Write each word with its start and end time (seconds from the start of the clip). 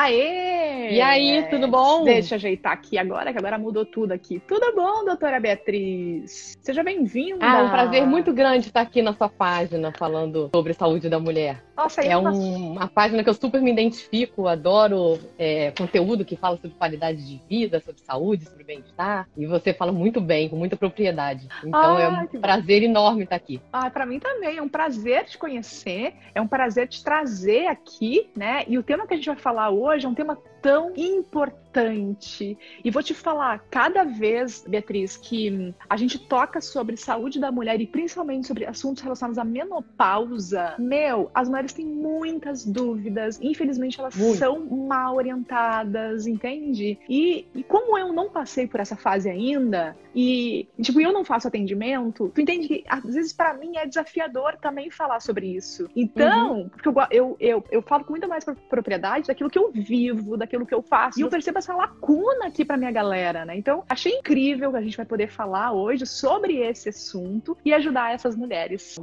Aê! 0.00 0.51
E 0.92 1.00
aí, 1.00 1.46
tudo 1.48 1.68
bom? 1.68 2.04
Deixa 2.04 2.34
eu 2.34 2.36
ajeitar 2.36 2.72
aqui 2.72 2.98
agora, 2.98 3.32
que 3.32 3.38
agora 3.38 3.56
mudou 3.56 3.86
tudo 3.86 4.12
aqui. 4.12 4.42
Tudo 4.46 4.74
bom, 4.74 5.02
doutora 5.06 5.40
Beatriz? 5.40 6.54
Seja 6.60 6.82
bem-vinda. 6.82 7.46
Ah, 7.46 7.64
um 7.64 7.70
prazer 7.70 8.06
muito 8.06 8.30
grande 8.30 8.66
estar 8.66 8.82
aqui 8.82 9.00
na 9.00 9.14
sua 9.14 9.30
página 9.30 9.90
falando 9.96 10.50
sobre 10.54 10.74
saúde 10.74 11.08
da 11.08 11.18
mulher. 11.18 11.64
Nossa, 11.74 12.02
é 12.02 12.14
um, 12.14 12.72
uma 12.72 12.88
página 12.88 13.24
que 13.24 13.30
eu 13.30 13.32
super 13.34 13.62
me 13.62 13.72
identifico, 13.72 14.46
adoro 14.46 15.18
é, 15.38 15.70
conteúdo 15.70 16.26
que 16.26 16.36
fala 16.36 16.56
sobre 16.56 16.76
qualidade 16.76 17.26
de 17.26 17.40
vida, 17.48 17.80
sobre 17.80 18.02
saúde, 18.02 18.44
sobre 18.44 18.62
bem-estar. 18.62 19.26
E 19.34 19.46
você 19.46 19.72
fala 19.72 19.92
muito 19.92 20.20
bem, 20.20 20.50
com 20.50 20.56
muita 20.56 20.76
propriedade. 20.76 21.48
Então 21.64 21.96
ah, 21.96 22.02
é 22.02 22.08
um 22.08 22.26
prazer 22.40 22.82
bom. 22.82 22.88
enorme 22.88 23.24
estar 23.24 23.36
aqui. 23.36 23.62
Ah, 23.72 23.88
para 23.88 24.04
mim 24.04 24.18
também. 24.18 24.58
É 24.58 24.62
um 24.62 24.68
prazer 24.68 25.24
te 25.24 25.38
conhecer, 25.38 26.12
é 26.34 26.40
um 26.40 26.46
prazer 26.46 26.86
te 26.86 27.02
trazer 27.02 27.66
aqui, 27.68 28.30
né? 28.36 28.64
E 28.68 28.76
o 28.76 28.82
tema 28.82 29.06
que 29.06 29.14
a 29.14 29.16
gente 29.16 29.26
vai 29.26 29.36
falar 29.36 29.70
hoje 29.70 30.04
é 30.04 30.08
um 30.08 30.14
tema 30.14 30.36
tão 30.62 30.92
importante. 30.96 31.61
E 32.84 32.90
vou 32.90 33.02
te 33.02 33.14
falar, 33.14 33.64
cada 33.70 34.04
vez, 34.04 34.64
Beatriz, 34.66 35.16
que 35.16 35.74
a 35.88 35.96
gente 35.96 36.18
toca 36.18 36.60
sobre 36.60 36.96
saúde 36.96 37.38
da 37.40 37.50
mulher 37.50 37.80
e 37.80 37.86
principalmente 37.86 38.46
sobre 38.46 38.64
assuntos 38.64 39.02
relacionados 39.02 39.38
à 39.38 39.44
menopausa, 39.44 40.74
meu, 40.78 41.30
as 41.34 41.48
mulheres 41.48 41.72
têm 41.72 41.86
muitas 41.86 42.64
dúvidas. 42.64 43.38
Infelizmente, 43.42 43.98
elas 43.98 44.14
Muito. 44.14 44.38
são 44.38 44.64
mal 44.66 45.16
orientadas, 45.16 46.26
entende? 46.26 46.98
E, 47.08 47.46
e 47.54 47.62
como 47.62 47.98
eu 47.98 48.12
não 48.12 48.30
passei 48.30 48.66
por 48.66 48.80
essa 48.80 48.96
fase 48.96 49.28
ainda, 49.28 49.96
e, 50.14 50.68
tipo, 50.80 51.00
eu 51.00 51.12
não 51.12 51.24
faço 51.24 51.48
atendimento, 51.48 52.30
tu 52.34 52.40
entende 52.40 52.68
que 52.68 52.84
às 52.88 53.02
vezes 53.02 53.32
para 53.32 53.54
mim 53.54 53.76
é 53.76 53.86
desafiador 53.86 54.56
também 54.56 54.90
falar 54.90 55.20
sobre 55.20 55.46
isso. 55.46 55.88
Então, 55.96 56.60
uhum. 56.60 56.68
porque 56.68 56.88
eu, 56.88 56.94
eu, 57.10 57.36
eu, 57.40 57.64
eu 57.70 57.82
falo 57.82 58.04
com 58.04 58.12
muita 58.12 58.28
mais 58.28 58.44
propriedade 58.68 59.26
daquilo 59.26 59.50
que 59.50 59.58
eu 59.58 59.70
vivo, 59.72 60.36
daquilo 60.36 60.52
daquilo 60.52 60.66
que 60.66 60.74
eu 60.74 60.82
faço. 60.82 61.18
E 61.18 61.22
eu 61.22 61.28
percebo 61.28 61.58
essa 61.62 61.74
lacuna 61.74 62.46
aqui 62.46 62.64
para 62.64 62.76
minha 62.76 62.90
galera, 62.90 63.44
né? 63.44 63.56
Então, 63.56 63.84
achei 63.88 64.12
incrível 64.12 64.72
que 64.72 64.76
a 64.76 64.82
gente 64.82 64.96
vai 64.96 65.06
poder 65.06 65.28
falar 65.28 65.72
hoje 65.72 66.04
sobre 66.04 66.58
esse 66.58 66.88
assunto 66.88 67.56
e 67.64 67.72
ajudar 67.72 68.12
essas 68.12 68.34
mulheres. 68.34 69.00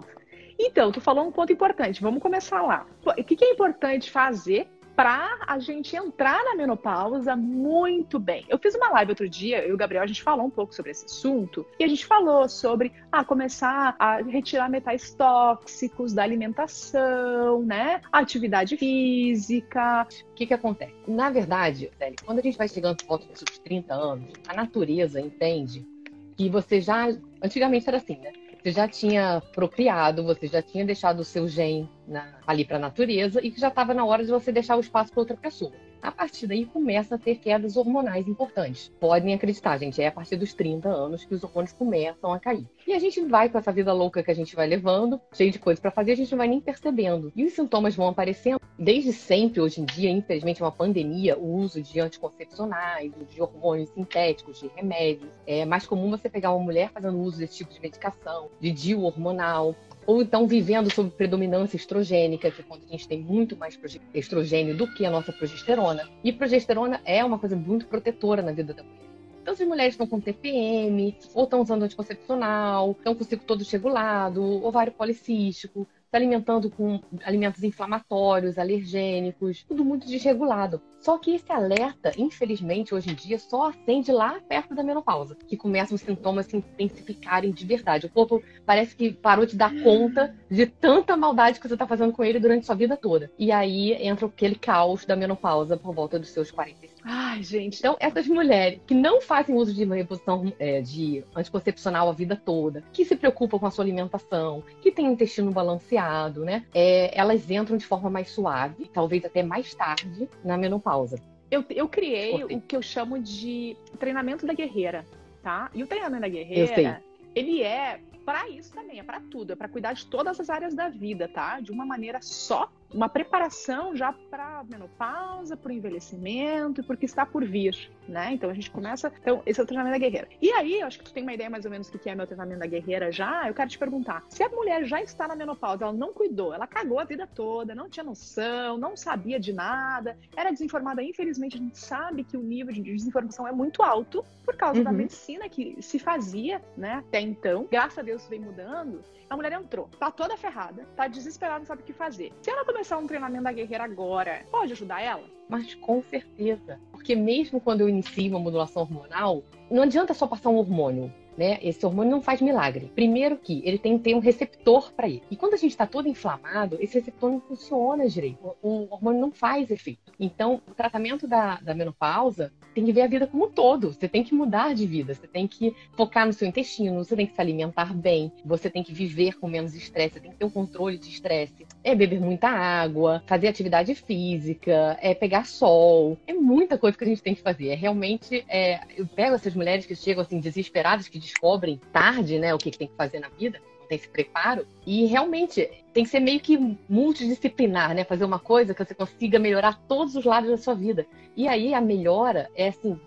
Então, 0.59 0.91
tu 0.91 0.99
falou 0.99 1.25
um 1.25 1.31
ponto 1.31 1.53
importante, 1.53 2.01
vamos 2.01 2.21
começar 2.21 2.61
lá. 2.61 2.85
O 3.05 3.23
que 3.23 3.43
é 3.43 3.51
importante 3.51 4.11
fazer 4.11 4.67
para 5.00 5.39
a 5.47 5.58
gente 5.59 5.95
entrar 5.95 6.44
na 6.44 6.55
menopausa 6.55 7.33
muito 7.33 8.19
bem. 8.19 8.44
Eu 8.50 8.59
fiz 8.59 8.75
uma 8.75 8.89
live 8.89 9.11
outro 9.11 9.30
dia, 9.30 9.64
eu 9.64 9.69
e 9.69 9.72
o 9.72 9.78
Gabriel, 9.78 10.03
a 10.03 10.06
gente 10.06 10.22
falou 10.22 10.45
um 10.45 10.50
pouco 10.50 10.75
sobre 10.75 10.91
esse 10.91 11.06
assunto, 11.06 11.66
e 11.80 11.86
a 11.86 11.88
gente 11.88 12.06
falou 12.06 12.50
sobre 12.50 12.91
ah, 13.09 13.23
começar 13.23 13.95
a 13.97 14.17
retirar 14.17 14.67
metais 14.67 15.14
tóxicos 15.14 16.11
da 16.11 16.22
alimentação, 16.22 17.64
né? 17.64 18.02
atividade 18.11 18.75
física. 18.75 20.06
O 20.31 20.33
que, 20.33 20.45
que 20.45 20.53
acontece? 20.53 20.94
Na 21.08 21.30
verdade, 21.30 21.89
quando 22.25 22.39
a 22.39 22.41
gente 22.41 22.58
vai 22.58 22.67
chegando 22.67 22.97
por 22.97 23.08
volta 23.08 23.25
dos 23.28 23.58
30 23.59 23.94
anos, 23.94 24.34
a 24.50 24.53
natureza 24.53 25.22
entende 25.22 25.88
que 26.36 26.50
você 26.50 26.81
já. 26.81 27.08
Antigamente 27.41 27.88
era 27.88 28.00
assim, 28.00 28.17
né? 28.17 28.34
Você 28.61 28.71
já 28.71 28.88
tinha 28.88 29.41
procriado, 29.53 30.23
você 30.23 30.47
já 30.47 30.61
tinha 30.61 30.85
deixado 30.85 31.21
o 31.21 31.23
seu 31.23 31.47
gene 31.47 31.89
na, 32.05 32.39
ali 32.45 32.66
para 32.66 32.75
a 32.75 32.79
natureza 32.79 33.39
e 33.41 33.51
que 33.51 33.59
já 33.59 33.69
estava 33.69 33.93
na 33.93 34.03
hora 34.03 34.23
de 34.23 34.29
você 34.29 34.51
deixar 34.51 34.75
o 34.75 34.81
espaço 34.81 35.11
para 35.11 35.21
outra 35.21 35.38
pessoa. 35.38 35.71
A 36.02 36.11
partir 36.11 36.47
daí 36.47 36.66
começa 36.66 37.16
a 37.16 37.17
ter 37.17 37.36
quedas 37.36 37.75
hormonais 37.75 38.28
importantes. 38.28 38.92
Podem 39.00 39.33
acreditar, 39.33 39.78
gente, 39.78 40.02
é 40.02 40.08
a 40.08 40.11
partir 40.11 40.38
dos 40.38 40.53
30 40.53 40.88
anos 40.88 41.25
que 41.25 41.33
os 41.33 41.44
hormônios 41.44 41.73
começam 41.73 42.33
a 42.33 42.39
cair. 42.39 42.66
E 42.88 42.94
a 42.94 43.00
gente 43.00 43.22
vai 43.25 43.50
com 43.50 43.58
essa 43.58 43.72
vida 43.72 43.91
louca 43.91 44.23
que 44.23 44.31
a 44.31 44.33
gente 44.33 44.56
vai 44.56 44.66
levando, 44.66 45.19
cheio 45.33 45.52
de 45.52 45.59
coisas 45.59 45.80
para 45.80 45.91
fazer, 45.91 46.14
a 46.14 46.16
gente 46.16 46.31
não 46.31 46.38
vai 46.38 46.47
nem 46.47 46.61
percebendo. 46.61 47.31
E 47.36 47.44
os 47.44 47.53
sintomas 47.53 47.95
vão 47.95 48.08
aparecendo. 48.08 48.59
Desde 48.78 49.11
sempre, 49.11 49.59
hoje 49.59 49.81
em 49.81 49.86
dia, 49.86 50.09
infelizmente, 50.09 50.61
é 50.61 50.66
uma 50.66 50.72
pandemia, 50.72 51.38
o 51.38 51.58
uso 51.58 51.81
de 51.81 52.00
anticoncepcionais, 52.00 53.11
de 53.30 53.41
hormônios 53.41 53.89
sintéticos, 53.89 54.59
de 54.59 54.72
remédios. 54.75 55.31
É 55.45 55.66
mais 55.66 55.86
comum 55.86 56.09
você 56.09 56.30
pegar 56.30 56.53
uma 56.53 56.63
mulher 56.63 56.89
fazendo 56.91 57.19
uso 57.19 57.39
desse 57.39 57.58
tipo 57.58 57.73
de 57.73 57.81
medicação, 57.81 58.50
de 58.59 58.72
DIU 58.72 59.03
hormonal, 59.03 59.75
ou 60.05 60.21
então 60.21 60.47
vivendo 60.47 60.93
sob 60.93 61.09
predominância 61.11 61.77
estrogênica, 61.77 62.49
que 62.49 62.61
é 62.61 62.63
quando 62.63 62.83
a 62.87 62.91
gente 62.91 63.07
tem 63.07 63.19
muito 63.19 63.55
mais 63.55 63.79
estrogênio 64.13 64.75
do 64.75 64.87
que 64.93 65.05
a 65.05 65.11
nossa 65.11 65.31
progesterona. 65.31 66.09
E 66.23 66.33
progesterona 66.33 67.01
é 67.05 67.23
uma 67.23 67.37
coisa 67.37 67.55
muito 67.55 67.85
protetora 67.85 68.41
na 68.41 68.51
vida 68.51 68.73
da 68.73 68.83
mulher. 68.83 68.99
Então, 69.41 69.53
as 69.53 69.59
mulheres 69.61 69.93
estão 69.93 70.05
com 70.05 70.19
TPM, 70.19 71.15
ou 71.33 71.43
estão 71.43 71.61
usando 71.61 71.83
anticoncepcional, 71.83 72.91
estão 72.91 73.15
com 73.15 73.23
o 73.23 73.25
ciclo 73.25 73.45
todo 73.45 73.63
chegulado, 73.63 74.43
ovário 74.65 74.91
policístico, 74.91 75.87
se 76.09 76.16
alimentando 76.16 76.72
com 76.72 77.00
alimentos 77.24 77.64
inflamatórios, 77.64 78.58
alergênicos, 78.58 79.64
tudo 79.64 79.86
muito 79.86 80.08
desregulado. 80.08 80.81
Só 81.00 81.18
que 81.18 81.36
esse 81.36 81.52
alerta, 81.52 82.12
infelizmente, 82.18 82.94
hoje 82.94 83.12
em 83.12 83.14
dia, 83.14 83.38
só 83.40 83.70
acende 83.70 84.12
lá 84.12 84.40
perto 84.50 84.75
da 84.75 84.84
menopausa, 84.84 85.36
que 85.47 85.56
começam 85.56 85.96
os 85.96 86.02
sintomas 86.02 86.47
se 86.47 86.58
intensificarem 86.58 87.52
de 87.52 87.66
verdade. 87.66 88.08
O 88.08 88.09
corpo 88.09 88.44
parece 88.66 88.96
que 88.96 89.14
parou 89.14 89.46
de 89.46 89.56
dar 89.56 89.72
conta 89.81 90.36
de 90.50 90.66
tanta 90.66 91.16
maldade 91.16 91.59
que 91.59 91.68
você 91.68 91.75
está 91.75 91.88
fazendo 91.88 92.12
com 92.12 92.24
ele 92.24 92.40
durante 92.40 92.66
sua 92.66 92.76
vida 92.76 92.97
toda. 92.97 93.31
E 93.38 93.52
aí 93.52 93.94
entra 93.94 94.26
aquele 94.26 94.56
caos 94.56 95.06
da 95.06 95.16
menopausa 95.16 95.78
por 95.78 95.94
volta 95.94 96.20
dos 96.20 96.30
seus 96.30 96.52
45 96.52 96.88
Ai, 97.03 97.41
gente. 97.43 97.79
Então, 97.79 97.95
essas 97.99 98.27
mulheres 98.27 98.79
que 98.85 98.93
não 98.93 99.21
fazem 99.21 99.55
uso 99.55 99.73
de 99.73 99.85
reposição 99.85 100.51
é, 100.59 100.81
de 100.81 101.23
anticoncepcional 101.35 102.09
a 102.09 102.13
vida 102.13 102.35
toda, 102.35 102.83
que 102.91 103.05
se 103.05 103.15
preocupam 103.15 103.59
com 103.59 103.65
a 103.65 103.71
sua 103.71 103.83
alimentação, 103.83 104.63
que 104.81 104.91
têm 104.91 105.07
o 105.07 105.11
intestino 105.11 105.51
balanceado, 105.51 106.43
né? 106.43 106.65
É, 106.73 107.17
elas 107.17 107.49
entram 107.49 107.77
de 107.77 107.85
forma 107.85 108.09
mais 108.09 108.29
suave, 108.29 108.89
talvez 108.93 109.23
até 109.25 109.43
mais 109.43 109.73
tarde, 109.73 110.27
na 110.43 110.57
menopausa. 110.57 111.19
Eu, 111.49 111.65
eu 111.69 111.87
criei 111.87 112.43
o 112.43 112.61
que 112.61 112.75
eu 112.75 112.81
chamo 112.81 113.19
de 113.19 113.75
treinamento 113.97 114.45
da 114.45 114.53
guerreira, 114.53 115.05
tá? 115.41 115.71
E 115.73 115.81
o 115.81 115.87
treinamento 115.87 116.21
da 116.21 116.27
guerreira, 116.27 117.01
ele 117.33 117.63
é 117.63 117.99
para 118.23 118.47
isso 118.47 118.71
também, 118.71 118.99
é 118.99 119.03
para 119.03 119.19
tudo, 119.19 119.53
é 119.53 119.55
para 119.55 119.67
cuidar 119.67 119.93
de 119.93 120.05
todas 120.05 120.39
as 120.39 120.49
áreas 120.49 120.75
da 120.75 120.89
vida, 120.89 121.27
tá? 121.27 121.59
De 121.59 121.71
uma 121.71 121.85
maneira 121.85 122.19
só 122.21 122.71
uma 122.94 123.07
preparação 123.07 123.95
já 123.95 124.11
para 124.11 124.63
menopausa, 124.63 125.55
para 125.55 125.69
o 125.69 125.72
envelhecimento 125.72 126.81
e 126.81 126.83
porque 126.83 127.05
está 127.05 127.25
por 127.25 127.45
vir, 127.45 127.91
né? 128.07 128.33
Então 128.33 128.50
a 128.50 128.53
gente 128.53 128.72
começa. 128.72 129.11
Então, 129.22 129.41
esse 129.45 129.59
é 129.59 129.63
o 129.63 129.66
treinamento 129.66 129.94
da 129.94 130.00
guerreira. 130.00 130.27
E 130.41 130.51
aí, 130.51 130.79
eu 130.79 130.88
acho 130.88 130.97
que 130.97 131.05
tu 131.05 131.13
tem 131.13 131.23
uma 131.23 131.33
ideia 131.33 131.49
mais 131.49 131.66
ou 131.66 131.72
menos 131.72 131.89
do 131.89 131.99
que 131.99 132.09
é 132.09 132.16
meu 132.16 132.25
treinamento 132.25 132.59
da 132.59 132.66
guerreira 132.66 133.11
já. 133.11 133.47
Eu 133.47 133.53
quero 133.53 133.69
te 133.69 133.78
perguntar: 133.78 134.23
se 134.29 134.44
a 134.44 134.49
mulher 134.49 134.85
já 134.85 135.01
está 135.01 135.28
na 135.28 135.35
menopausa, 135.35 135.85
ela 135.85 135.94
não 135.94 136.13
cuidou, 136.13 136.53
ela 136.53 136.66
cagou 136.66 136.99
a 136.99 137.03
vida 137.03 137.28
toda, 137.28 137.75
não 137.75 137.89
tinha 137.89 138.03
noção, 138.03 138.78
não 138.78 138.97
sabia 138.97 139.39
de 139.39 139.53
nada, 139.53 140.17
era 140.35 140.51
desinformada. 140.51 141.03
Infelizmente, 141.03 141.57
a 141.57 141.59
gente 141.59 141.78
sabe 141.78 142.23
que 142.23 142.38
o 142.38 142.41
nível 142.41 142.73
de 142.73 142.81
desinformação 142.81 143.47
é 143.47 143.51
muito 143.51 143.83
alto 143.83 144.25
por 144.44 144.55
causa 144.55 144.79
uhum. 144.79 144.85
da 144.85 144.91
medicina 144.91 145.47
que 145.47 145.78
se 145.81 145.99
fazia, 145.99 146.61
né? 146.75 146.95
Até 146.95 147.22
então. 147.22 147.67
Graças 147.69 147.99
a 147.99 148.01
Deus 148.01 148.28
vem 148.28 148.39
mudando. 148.39 149.03
A 149.29 149.35
mulher 149.35 149.51
entrou, 149.51 149.88
tá 150.00 150.09
toda 150.09 150.35
ferrada, 150.35 150.88
tá 150.95 151.07
desesperada, 151.07 151.59
não 151.59 151.66
sabe 151.66 151.84
o 151.84 151.85
que 151.85 151.94
fazer. 151.94 152.34
Se 152.41 152.50
ela 152.50 152.66
começar 152.66 152.97
um 152.97 153.06
treinamento 153.06 153.44
da 153.44 153.51
guerreira 153.51 153.84
agora, 153.84 154.44
pode 154.50 154.73
ajudar 154.73 155.01
ela? 155.01 155.23
Mas 155.47 155.75
com 155.75 156.01
certeza. 156.01 156.79
Porque 156.91 157.16
mesmo 157.16 157.62
quando 157.62 157.81
eu 157.81 157.90
inicio 157.90 158.31
uma 158.31 158.40
modulação 158.40 158.81
hormonal, 158.81 159.44
não 159.69 159.84
adianta 159.84 160.16
só 160.16 160.25
passar 160.25 160.50
um 160.50 160.56
hormônio 160.56 161.13
né? 161.39 161.57
Esse 161.61 161.85
hormônio 161.85 162.11
não 162.11 162.22
faz 162.22 162.41
milagre. 162.41 162.91
Primeiro 162.94 163.38
que 163.38 163.61
ele 163.63 163.77
tem 163.77 163.97
que 163.97 164.03
ter 164.03 164.13
um 164.13 164.19
receptor 164.19 164.91
para 164.91 165.07
ele. 165.07 165.23
E 165.31 165.38
quando 165.38 165.53
a 165.53 165.57
gente 165.57 165.72
está 165.72 165.88
todo 165.88 166.09
inflamado, 166.09 166.77
esse 166.81 167.00
receptor 167.00 167.31
não 167.31 167.39
funciona 167.39 168.09
direito. 168.09 168.57
O, 168.61 168.94
hormônio 168.94 169.22
não 169.22 169.31
faz 169.31 169.72
efeito. 169.72 170.11
Então, 170.19 170.61
o 170.67 170.73
tratamento 170.73 171.25
da, 171.25 171.55
da 171.61 171.73
menopausa 171.73 172.51
tem 172.75 172.83
que 172.83 172.91
ver 172.91 173.03
a 173.03 173.07
vida 173.07 173.25
como 173.25 173.45
um 173.45 173.49
todo. 173.49 173.94
Você 173.94 174.09
tem 174.09 174.22
que 174.22 174.35
mudar 174.35 174.75
de 174.75 174.85
vida. 174.85 175.13
Você 175.13 175.28
tem 175.28 175.47
que 175.47 175.73
focar 175.95 176.28
no 176.28 176.33
seu 176.33 176.45
intestino. 176.45 177.01
Você 177.05 177.16
tem 177.16 177.25
que 177.25 177.33
se 177.33 177.39
alimentar 177.39 177.94
bem. 177.94 178.33
Você 178.44 178.69
tem 178.69 178.83
que 178.83 178.91
viver 178.91 179.39
com 179.39 179.47
menos 179.47 179.73
estresse. 179.73 180.16
Você 180.16 180.19
tem 180.19 180.31
que 180.31 180.38
ter 180.38 180.45
um 180.45 180.49
controle 180.49 180.97
de 180.97 181.07
estresse. 181.07 181.66
É 181.84 181.95
beber 181.95 182.19
muita 182.19 182.50
água, 182.50 183.23
fazer 183.25 183.47
atividade 183.47 183.95
física, 183.95 184.97
é 185.01 185.13
pegar 185.13 185.45
sol. 185.45 186.17
É 186.28 186.34
muita 186.34 186.78
coisa 186.78 186.97
que 186.97 187.03
a 187.03 187.08
gente 187.08 187.22
tem 187.22 187.35
que 187.35 187.41
fazer. 187.41 187.70
É 187.70 187.76
realmente. 187.76 188.46
É, 188.47 188.81
eu 188.97 189.08
pego 189.08 189.35
essas 189.35 189.55
mulheres 189.55 189.85
que 189.85 189.96
chegam 189.96 190.22
assim 190.22 190.40
desesperadas, 190.40 191.08
que 191.08 191.20
descobrem 191.20 191.79
tarde, 191.91 192.37
né, 192.37 192.53
o 192.53 192.58
que, 192.58 192.72
tem 192.72 192.87
que 192.87 192.96
fazer 192.96 193.20
na 193.20 193.29
vida, 193.29 193.61
tem 193.87 193.97
esse 193.97 194.09
preparo. 194.09 194.66
E 194.85 195.05
realmente 195.05 195.70
tem 195.93 196.03
que 196.03 196.09
ser 196.09 196.20
meio 196.20 196.40
que 196.40 196.58
multidisciplinar, 196.87 197.96
né? 197.96 198.03
Fazer 198.03 198.26
uma 198.26 198.40
coisa 198.40 198.73
que 198.73 198.84
você 198.84 198.93
consiga 198.93 199.40
melhorar 199.40 199.81
todos 199.87 200.16
os 200.16 200.26
lados 200.26 200.49
da 200.49 200.58
sua 200.58 200.76
vida. 200.76 201.08
E 201.35 201.47
aí 201.47 201.73
a 201.73 201.81
melhora 201.81 202.49
é 202.55 202.67
assim, 202.67 202.99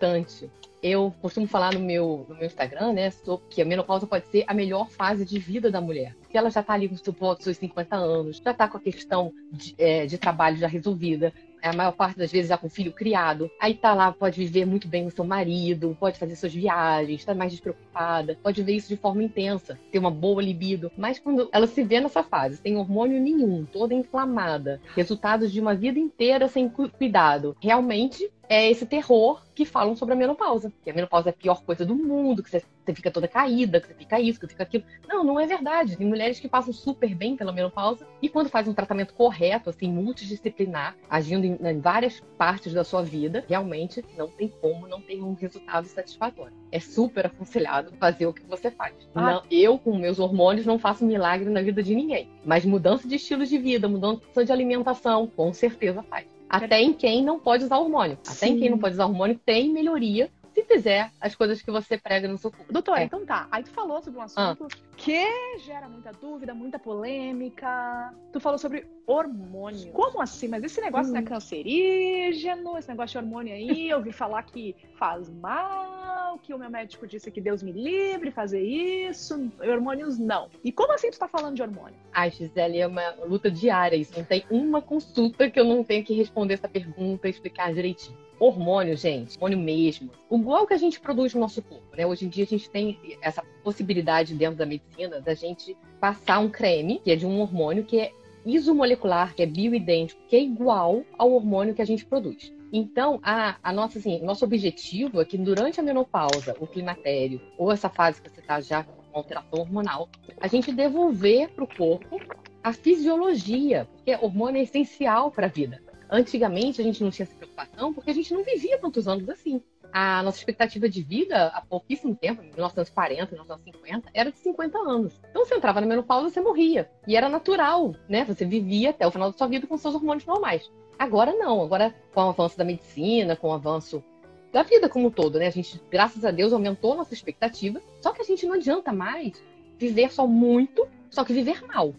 gritante. 0.00 0.50
Eu 0.82 1.14
costumo 1.20 1.46
falar 1.46 1.74
no 1.74 1.80
meu, 1.80 2.24
no 2.26 2.34
meu 2.34 2.46
Instagram, 2.46 2.94
né, 2.94 3.12
que 3.50 3.60
a 3.60 3.66
menopausa 3.66 4.06
pode 4.06 4.26
ser 4.28 4.44
a 4.46 4.54
melhor 4.54 4.88
fase 4.88 5.26
de 5.26 5.38
vida 5.38 5.70
da 5.70 5.78
mulher. 5.78 6.16
Porque 6.22 6.38
ela 6.38 6.48
já 6.48 6.60
está 6.60 6.72
ali 6.72 6.88
com 6.88 6.96
suporte 6.96 7.44
seus 7.44 7.58
50 7.58 7.96
anos, 7.96 8.40
já 8.42 8.50
está 8.50 8.66
com 8.66 8.78
a 8.78 8.80
questão 8.80 9.30
de, 9.52 9.74
é, 9.76 10.06
de 10.06 10.16
trabalho 10.16 10.56
já 10.56 10.66
resolvida, 10.66 11.34
a 11.62 11.74
maior 11.74 11.92
parte 11.92 12.16
das 12.16 12.32
vezes 12.32 12.48
já 12.48 12.56
com 12.56 12.70
filho 12.70 12.92
criado. 12.92 13.50
Aí 13.60 13.74
tá 13.74 13.92
lá, 13.92 14.10
pode 14.10 14.40
viver 14.40 14.64
muito 14.64 14.88
bem 14.88 15.04
com 15.04 15.10
seu 15.10 15.24
marido, 15.24 15.94
pode 16.00 16.18
fazer 16.18 16.34
suas 16.34 16.54
viagens, 16.54 17.26
tá 17.26 17.34
mais 17.34 17.52
despreocupada, 17.52 18.38
pode 18.42 18.62
ver 18.62 18.72
isso 18.72 18.88
de 18.88 18.96
forma 18.96 19.22
intensa, 19.22 19.78
ter 19.92 19.98
uma 19.98 20.10
boa 20.10 20.42
libido. 20.42 20.90
Mas 20.96 21.18
quando 21.18 21.50
ela 21.52 21.66
se 21.66 21.82
vê 21.82 22.00
nessa 22.00 22.22
fase, 22.22 22.56
sem 22.56 22.78
hormônio 22.78 23.20
nenhum, 23.20 23.66
toda 23.66 23.92
inflamada, 23.92 24.80
resultados 24.96 25.52
de 25.52 25.60
uma 25.60 25.74
vida 25.74 25.98
inteira 25.98 26.48
sem 26.48 26.70
cuidado, 26.70 27.54
realmente 27.60 28.30
é 28.50 28.68
esse 28.68 28.84
terror 28.84 29.40
que 29.54 29.64
falam 29.64 29.94
sobre 29.94 30.14
a 30.14 30.16
menopausa. 30.16 30.72
Que 30.82 30.90
a 30.90 30.92
menopausa 30.92 31.28
é 31.28 31.30
a 31.30 31.32
pior 31.32 31.62
coisa 31.62 31.86
do 31.86 31.94
mundo, 31.94 32.42
que 32.42 32.50
você, 32.50 32.60
você 32.84 32.92
fica 32.92 33.08
toda 33.08 33.28
caída, 33.28 33.80
que 33.80 33.86
você 33.86 33.94
fica 33.94 34.18
isso, 34.18 34.40
que 34.40 34.46
você 34.46 34.52
fica 34.52 34.64
aquilo. 34.64 34.82
Não, 35.06 35.22
não 35.22 35.38
é 35.38 35.46
verdade. 35.46 35.96
Tem 35.96 36.04
mulheres 36.04 36.40
que 36.40 36.48
passam 36.48 36.72
super 36.72 37.14
bem 37.14 37.36
pela 37.36 37.52
menopausa 37.52 38.04
e 38.20 38.28
quando 38.28 38.50
faz 38.50 38.66
um 38.66 38.74
tratamento 38.74 39.14
correto, 39.14 39.70
assim, 39.70 39.88
multidisciplinar, 39.92 40.96
agindo 41.08 41.46
em, 41.46 41.56
em 41.62 41.78
várias 41.78 42.18
partes 42.36 42.72
da 42.72 42.82
sua 42.82 43.04
vida, 43.04 43.44
realmente 43.48 44.04
não 44.18 44.26
tem 44.26 44.48
como 44.48 44.88
não 44.88 45.00
ter 45.00 45.22
um 45.22 45.34
resultado 45.34 45.86
satisfatório. 45.86 46.52
É 46.72 46.80
super 46.80 47.26
aconselhado 47.26 47.92
fazer 48.00 48.26
o 48.26 48.32
que 48.32 48.42
você 48.42 48.68
faz. 48.68 48.94
Ah. 49.14 49.22
Não, 49.22 49.42
eu, 49.48 49.78
com 49.78 49.96
meus 49.96 50.18
hormônios, 50.18 50.66
não 50.66 50.76
faço 50.76 51.04
milagre 51.04 51.48
na 51.48 51.62
vida 51.62 51.84
de 51.84 51.94
ninguém. 51.94 52.28
Mas 52.44 52.64
mudança 52.64 53.06
de 53.06 53.14
estilo 53.14 53.46
de 53.46 53.58
vida, 53.58 53.88
mudança 53.88 54.44
de 54.44 54.50
alimentação, 54.50 55.28
com 55.28 55.52
certeza 55.52 56.02
faz. 56.02 56.26
Até 56.50 56.82
em 56.82 56.92
quem 56.92 57.24
não 57.24 57.38
pode 57.38 57.64
usar 57.64 57.78
hormônio. 57.78 58.18
Até 58.20 58.32
Sim. 58.32 58.54
em 58.54 58.58
quem 58.58 58.70
não 58.70 58.78
pode 58.78 58.94
usar 58.94 59.06
hormônio 59.06 59.38
tem 59.44 59.70
melhoria 59.70 60.28
se 60.52 60.64
fizer 60.64 61.10
as 61.20 61.34
coisas 61.34 61.62
que 61.62 61.70
você 61.70 61.96
prega 61.96 62.28
no 62.28 62.36
seu 62.36 62.50
corpo. 62.50 62.72
Doutora, 62.72 63.00
é. 63.00 63.04
então 63.04 63.24
tá. 63.24 63.46
Aí 63.50 63.62
tu 63.62 63.70
falou 63.70 64.02
sobre 64.02 64.18
um 64.18 64.22
assunto 64.22 64.66
ah. 64.70 64.76
que 64.96 65.58
gera 65.58 65.88
muita 65.88 66.12
dúvida, 66.12 66.54
muita 66.54 66.78
polêmica. 66.78 68.12
Tu 68.32 68.40
falou 68.40 68.58
sobre 68.58 68.86
hormônio. 69.06 69.92
Como 69.92 70.20
assim? 70.20 70.48
Mas 70.48 70.64
esse 70.64 70.80
negócio 70.80 71.10
hum. 71.10 71.14
não 71.14 71.20
é 71.20 71.22
hum. 71.22 71.26
cancerígeno? 71.26 72.76
Esse 72.76 72.88
negócio 72.88 73.18
de 73.20 73.24
hormônio 73.24 73.54
aí, 73.54 73.88
eu 73.88 73.98
ouvi 73.98 74.12
falar 74.12 74.42
que 74.42 74.74
faz 74.98 75.30
mal, 75.30 75.99
que 76.42 76.54
o 76.54 76.58
meu 76.58 76.70
médico 76.70 77.06
disse 77.06 77.30
que 77.30 77.40
Deus 77.40 77.62
me 77.62 77.72
livre 77.72 78.30
fazer 78.30 78.62
isso. 78.62 79.50
Hormônios 79.60 80.18
não. 80.18 80.48
E 80.62 80.72
como 80.72 80.92
assim 80.92 81.10
tu 81.10 81.18
tá 81.18 81.28
falando 81.28 81.56
de 81.56 81.62
hormônio? 81.62 81.96
Ai, 82.12 82.30
Gisele, 82.30 82.78
é 82.78 82.86
uma 82.86 83.10
luta 83.24 83.50
diária 83.50 83.96
isso. 83.96 84.16
Não 84.16 84.24
tem 84.24 84.44
uma 84.50 84.80
consulta 84.80 85.50
que 85.50 85.58
eu 85.58 85.64
não 85.64 85.84
tenha 85.84 86.02
que 86.02 86.14
responder 86.14 86.54
essa 86.54 86.68
pergunta 86.68 87.26
e 87.26 87.30
explicar 87.30 87.72
direitinho 87.72 88.18
hormônio, 88.40 88.96
gente, 88.96 89.36
hormônio 89.36 89.58
mesmo, 89.58 90.10
igual 90.32 90.66
que 90.66 90.72
a 90.72 90.78
gente 90.78 90.98
produz 90.98 91.34
no 91.34 91.40
nosso 91.40 91.60
corpo, 91.60 91.94
né? 91.94 92.06
Hoje 92.06 92.24
em 92.24 92.28
dia 92.30 92.44
a 92.44 92.46
gente 92.46 92.70
tem 92.70 92.98
essa 93.20 93.42
possibilidade 93.62 94.34
dentro 94.34 94.56
da 94.56 94.64
medicina 94.64 95.20
da 95.20 95.34
gente 95.34 95.76
passar 96.00 96.38
um 96.38 96.48
creme, 96.48 97.00
que 97.04 97.12
é 97.12 97.16
de 97.16 97.26
um 97.26 97.38
hormônio 97.38 97.84
que 97.84 98.00
é 98.00 98.12
isomolecular, 98.46 99.34
que 99.34 99.42
é 99.42 99.46
bioidêntico, 99.46 100.22
que 100.26 100.34
é 100.34 100.40
igual 100.40 101.04
ao 101.18 101.32
hormônio 101.32 101.74
que 101.74 101.82
a 101.82 101.86
gente 101.86 102.06
produz. 102.06 102.50
Então, 102.72 103.18
a, 103.22 103.56
a 103.62 103.72
nossa, 103.72 103.98
assim, 103.98 104.20
nosso 104.22 104.44
objetivo 104.44 105.20
é 105.20 105.24
que 105.24 105.36
durante 105.36 105.80
a 105.80 105.82
menopausa, 105.82 106.54
o 106.60 106.66
climatério, 106.66 107.40
ou 107.58 107.72
essa 107.72 107.88
fase 107.88 108.22
que 108.22 108.30
você 108.30 108.40
está 108.40 108.60
já 108.60 108.84
com 108.84 109.18
alteração 109.18 109.60
hormonal, 109.60 110.08
a 110.40 110.46
gente 110.46 110.72
devolver 110.72 111.50
para 111.50 111.64
o 111.64 111.66
corpo 111.66 112.20
a 112.62 112.72
fisiologia, 112.72 113.88
porque 113.96 114.14
hormônio 114.16 114.60
é 114.60 114.62
essencial 114.62 115.30
para 115.30 115.46
a 115.46 115.50
vida. 115.50 115.82
Antigamente 116.08 116.80
a 116.80 116.84
gente 116.84 117.02
não 117.02 117.10
tinha 117.10 117.24
essa 117.24 117.34
preocupação 117.36 117.94
porque 117.94 118.10
a 118.10 118.14
gente 118.14 118.34
não 118.34 118.44
vivia 118.44 118.78
tantos 118.78 119.06
anos 119.06 119.28
assim. 119.28 119.62
A 119.92 120.22
nossa 120.22 120.38
expectativa 120.38 120.88
de 120.88 121.02
vida 121.02 121.48
há 121.48 121.60
pouquíssimo 121.60 122.14
tempo, 122.14 122.42
1940, 122.42 123.32
1950, 123.32 124.10
era 124.14 124.30
de 124.30 124.38
50 124.38 124.78
anos. 124.78 125.20
Então 125.30 125.44
você 125.44 125.54
entrava 125.54 125.80
na 125.80 125.86
menopausa, 125.86 126.28
você 126.28 126.40
morria. 126.40 126.88
E 127.06 127.16
era 127.16 127.28
natural, 127.28 127.94
né? 128.08 128.24
Você 128.24 128.44
vivia 128.44 128.90
até 128.90 129.06
o 129.06 129.10
final 129.10 129.32
da 129.32 129.38
sua 129.38 129.48
vida 129.48 129.66
com 129.66 129.76
seus 129.76 129.94
hormônios 129.94 130.26
normais. 130.26 130.70
Agora 131.00 131.32
não, 131.34 131.62
agora 131.62 131.94
com 132.12 132.20
o 132.20 132.28
avanço 132.28 132.58
da 132.58 132.64
medicina, 132.64 133.34
com 133.34 133.48
o 133.48 133.54
avanço 133.54 134.04
da 134.52 134.62
vida 134.62 134.86
como 134.86 135.06
um 135.06 135.10
todo, 135.10 135.38
né? 135.38 135.46
A 135.46 135.50
gente, 135.50 135.80
graças 135.90 136.26
a 136.26 136.30
Deus, 136.30 136.52
aumentou 136.52 136.92
a 136.92 136.96
nossa 136.96 137.14
expectativa. 137.14 137.80
Só 138.02 138.12
que 138.12 138.20
a 138.20 138.24
gente 138.24 138.44
não 138.44 138.52
adianta 138.52 138.92
mais 138.92 139.42
viver 139.78 140.12
só 140.12 140.26
muito, 140.26 140.86
só 141.08 141.24
que 141.24 141.32
viver 141.32 141.66
mal, 141.66 141.94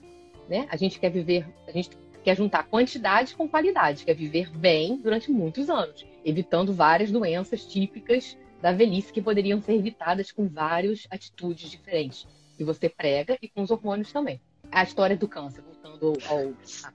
né? 0.48 0.68
A 0.70 0.78
gente 0.78 1.00
quer 1.00 1.10
viver, 1.10 1.52
a 1.68 1.72
gente 1.72 1.90
quer 2.24 2.38
juntar 2.38 2.68
quantidade 2.68 3.34
com 3.34 3.50
qualidade, 3.50 4.06
quer 4.06 4.14
viver 4.14 4.52
bem 4.52 4.98
durante 4.98 5.32
muitos 5.32 5.68
anos, 5.68 6.06
evitando 6.24 6.72
várias 6.72 7.10
doenças 7.10 7.66
típicas 7.66 8.38
da 8.62 8.72
velhice 8.72 9.12
que 9.12 9.20
poderiam 9.20 9.60
ser 9.64 9.74
evitadas 9.74 10.32
com 10.32 10.48
várias 10.48 11.08
atitudes 11.10 11.72
diferentes 11.72 12.28
que 12.56 12.64
você 12.64 12.88
prega 12.88 13.36
e 13.42 13.50
com 13.50 13.64
os 13.64 13.72
hormônios 13.72 14.14
também. 14.14 14.40
A 14.72 14.84
história 14.84 15.18
do 15.18 15.28
câncer, 15.28 15.64
voltando 15.64 16.14
ao 16.30 16.54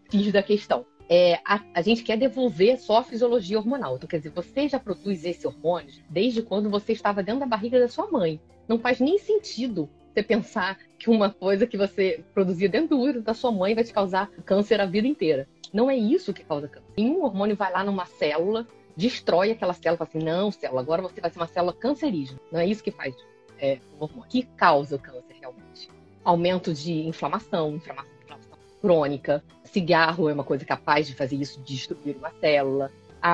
fiz 0.09 0.31
da 0.31 0.41
questão. 0.41 0.87
É, 1.09 1.35
a, 1.45 1.61
a, 1.75 1.83
gente 1.83 2.03
quer 2.03 2.17
devolver 2.17 2.79
só 2.81 2.99
a 2.99 3.05
fisiologia 3.05 3.59
hormonal. 3.59 3.97
Então, 3.97 4.09
quer 4.09 4.19
dizer, 4.19 4.31
você 4.31 4.69
já 4.69 4.79
produz 4.79 5.25
esse 5.25 5.47
hormônio 5.47 5.93
desde 6.11 6.43
quando 6.43 6.69
você 6.69 6.93
estava 6.93 7.23
dentro 7.23 7.41
da 7.41 7.47
barriga 7.47 7.79
da 7.79 7.89
sua 7.89 8.11
mãe. 8.11 8.41
Não 8.67 8.79
faz 8.79 8.99
nem 8.99 9.19
sentido 9.19 9.89
você 10.13 10.23
pensar 10.23 10.79
que 10.99 11.09
uma 11.09 11.31
coisa 11.31 11.67
que 11.67 11.77
você 11.77 12.25
produzia 12.35 12.69
dentro 12.69 12.97
do 12.97 13.01
útero 13.01 13.23
da 13.23 13.35
sua 13.35 13.53
mãe 13.53 13.75
vai 13.75 13.85
te 13.85 13.93
causar 13.93 14.29
câncer 14.45 14.81
a 14.81 14.87
vida 14.87 15.07
inteira. 15.07 15.49
Não 15.73 15.91
é 15.91 15.97
isso 15.97 16.33
que 16.33 16.43
causa 16.43 16.67
câncer. 16.67 16.89
Nenhum 16.97 17.23
hormônio 17.23 17.55
vai 17.55 17.71
lá 17.71 17.85
numa 17.85 18.07
célula, 18.07 18.67
destrói 18.97 19.53
aquela 19.53 19.75
célula 19.75 19.99
fala 19.99 20.09
assim: 20.09 20.25
não, 20.25 20.51
célula, 20.51 20.81
agora 20.81 21.03
você 21.03 21.21
vai 21.21 21.31
ser 21.31 21.39
uma 21.39 21.47
célula 21.47 21.73
cancerígena. 21.73 22.41
Não 22.51 22.59
é 22.59 22.67
isso 22.67 22.83
que 22.83 22.91
faz 22.91 23.15
é, 23.59 23.79
o 24.01 24.05
hormônio. 24.05 24.29
que 24.29 24.43
causa 24.43 24.97
o 24.97 24.99
câncer 24.99 25.37
realmente? 25.39 25.89
Aumento 26.25 26.75
de 26.75 27.07
inflamação, 27.07 27.77
inflamação 27.77 28.16
crônica. 28.81 29.43
Cigarro 29.65 30.29
é 30.29 30.33
uma 30.33 30.45
coisa 30.45 30.65
capaz 30.65 31.07
de 31.07 31.15
fazer 31.15 31.37
isso, 31.37 31.61
de 31.61 31.75
destruir 31.75 32.17
uma 32.17 32.31
célula 32.41 32.91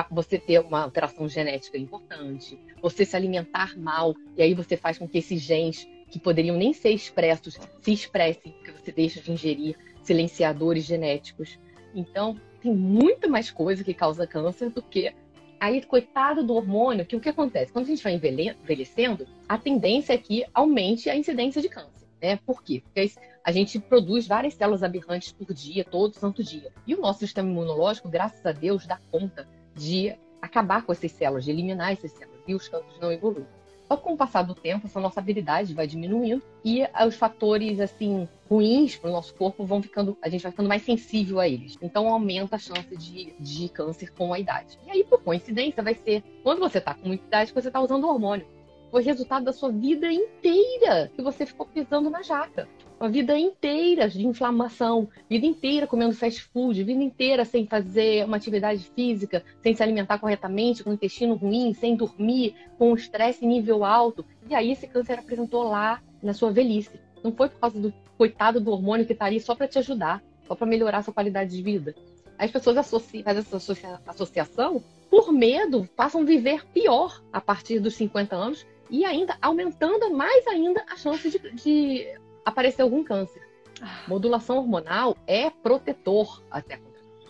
você 0.09 0.37
ter 0.37 0.59
uma 0.59 0.81
alteração 0.81 1.27
genética 1.27 1.77
importante, 1.77 2.57
você 2.81 3.05
se 3.05 3.15
alimentar 3.15 3.77
mal, 3.77 4.15
e 4.35 4.41
aí 4.41 4.53
você 4.53 4.75
faz 4.75 4.97
com 4.97 5.07
que 5.07 5.17
esses 5.17 5.41
genes 5.41 5.87
que 6.09 6.19
poderiam 6.19 6.55
nem 6.55 6.73
ser 6.73 6.89
expressos 6.89 7.59
se 7.81 7.93
expressem, 7.93 8.51
porque 8.51 8.71
você 8.71 8.91
deixa 8.91 9.21
de 9.21 9.31
ingerir 9.31 9.77
silenciadores 10.01 10.83
genéticos. 10.83 11.59
Então, 11.93 12.39
tem 12.61 12.73
muito 12.73 13.29
mais 13.29 13.51
coisa 13.51 13.83
que 13.83 13.93
causa 13.93 14.27
câncer 14.27 14.69
do 14.69 14.81
que 14.81 15.13
aí, 15.59 15.81
coitado 15.81 16.43
do 16.43 16.55
hormônio, 16.55 17.05
que 17.05 17.15
o 17.15 17.21
que 17.21 17.29
acontece? 17.29 17.71
Quando 17.71 17.85
a 17.85 17.87
gente 17.87 18.03
vai 18.03 18.13
envelhecendo, 18.13 19.25
a 19.47 19.57
tendência 19.57 20.13
é 20.13 20.17
que 20.17 20.45
aumente 20.53 21.09
a 21.09 21.15
incidência 21.15 21.61
de 21.61 21.69
câncer. 21.69 22.07
Né? 22.21 22.37
Por 22.45 22.61
quê? 22.63 22.81
Porque 22.83 23.11
a 23.43 23.51
gente 23.51 23.79
produz 23.79 24.27
várias 24.27 24.53
células 24.53 24.83
aberrantes 24.83 25.31
por 25.31 25.53
dia, 25.53 25.83
todo 25.83 26.15
santo 26.15 26.43
dia. 26.43 26.71
E 26.87 26.95
o 26.95 27.01
nosso 27.01 27.19
sistema 27.19 27.49
imunológico, 27.49 28.07
graças 28.07 28.45
a 28.45 28.51
Deus, 28.51 28.87
dá 28.87 28.99
conta 29.11 29.47
de 29.75 30.15
acabar 30.41 30.83
com 30.83 30.91
essas 30.91 31.11
células, 31.11 31.43
de 31.43 31.51
eliminar 31.51 31.91
essas 31.91 32.11
células, 32.11 32.41
e 32.47 32.55
os 32.55 32.67
cânceres 32.67 32.99
não 32.99 33.11
evoluem. 33.11 33.45
Só 33.87 33.97
que 33.97 34.03
com 34.03 34.13
o 34.13 34.17
passar 34.17 34.43
do 34.43 34.55
tempo, 34.55 34.87
essa 34.87 34.99
nossa 34.99 35.19
habilidade 35.19 35.73
vai 35.73 35.85
diminuindo 35.85 36.41
e 36.63 36.81
os 37.05 37.15
fatores 37.15 37.79
assim 37.79 38.27
ruins 38.49 38.95
para 38.95 39.09
o 39.09 39.13
nosso 39.13 39.35
corpo 39.35 39.65
vão 39.65 39.81
ficando, 39.81 40.17
a 40.21 40.29
gente 40.29 40.41
vai 40.41 40.51
ficando 40.51 40.69
mais 40.69 40.83
sensível 40.83 41.39
a 41.39 41.47
eles. 41.47 41.77
Então 41.81 42.07
aumenta 42.07 42.55
a 42.55 42.59
chance 42.59 42.95
de, 42.95 43.33
de 43.39 43.69
câncer 43.69 44.11
com 44.13 44.33
a 44.33 44.39
idade. 44.39 44.79
E 44.87 44.91
aí, 44.91 45.03
por 45.03 45.21
coincidência, 45.21 45.83
vai 45.83 45.95
ser 45.95 46.23
quando 46.43 46.59
você 46.59 46.77
está 46.77 46.93
com 46.93 47.07
muita 47.07 47.25
idade 47.25 47.51
que 47.51 47.61
você 47.61 47.67
está 47.67 47.81
usando 47.81 48.07
hormônio. 48.07 48.47
Foi 48.93 49.01
resultado 49.01 49.43
da 49.43 49.51
sua 49.51 49.71
vida 49.71 50.13
inteira 50.13 51.11
que 51.15 51.21
você 51.23 51.47
ficou 51.47 51.65
pisando 51.65 52.11
na 52.11 52.21
jaca 52.21 52.69
uma 52.99 53.09
vida 53.09 53.35
inteira 53.35 54.07
de 54.07 54.23
inflamação, 54.23 55.09
vida 55.27 55.47
inteira 55.47 55.87
comendo 55.87 56.13
fast 56.13 56.43
food, 56.43 56.83
vida 56.83 57.01
inteira 57.01 57.43
sem 57.43 57.65
fazer 57.65 58.23
uma 58.23 58.37
atividade 58.37 58.87
física, 58.95 59.43
sem 59.63 59.73
se 59.73 59.81
alimentar 59.81 60.19
corretamente, 60.19 60.83
com 60.83 60.91
o 60.91 60.93
intestino 60.93 61.33
ruim, 61.33 61.73
sem 61.73 61.95
dormir, 61.95 62.53
com 62.77 62.93
estresse 62.93 63.43
nível 63.47 63.83
alto. 63.83 64.23
E 64.47 64.53
aí 64.53 64.71
esse 64.71 64.85
câncer 64.85 65.17
apresentou 65.17 65.63
lá 65.63 65.99
na 66.21 66.35
sua 66.35 66.51
velhice. 66.51 66.99
Não 67.23 67.31
foi 67.31 67.49
por 67.49 67.59
causa 67.59 67.79
do 67.79 67.91
coitado 68.15 68.59
do 68.59 68.69
hormônio 68.69 69.07
que 69.07 69.13
está 69.13 69.25
ali 69.25 69.39
só 69.39 69.55
para 69.55 69.67
te 69.67 69.79
ajudar, 69.79 70.23
só 70.47 70.53
para 70.53 70.67
melhorar 70.67 70.99
a 70.99 71.01
sua 71.01 71.15
qualidade 71.15 71.49
de 71.57 71.63
vida. 71.63 71.95
As 72.37 72.51
pessoas 72.51 72.77
associam, 72.77 73.23
fazem 73.23 73.39
essa 73.39 73.57
associa 73.57 73.99
associação 74.05 74.83
por 75.09 75.31
medo, 75.31 75.89
passam 75.95 76.21
a 76.21 76.25
viver 76.25 76.63
pior 76.67 77.23
a 77.31 77.41
partir 77.41 77.79
dos 77.79 77.95
50 77.95 78.35
anos 78.35 78.65
e 78.93 79.03
ainda 79.03 79.35
aumentando 79.41 80.13
mais 80.13 80.45
ainda 80.45 80.85
a 80.87 80.95
chance 80.95 81.27
de, 81.27 81.39
de 81.55 82.07
aparecer 82.45 82.83
algum 82.83 83.03
câncer. 83.03 83.41
Ah. 83.81 84.03
Modulação 84.07 84.57
hormonal 84.57 85.17
é 85.25 85.49
protetor 85.49 86.43
até 86.51 86.79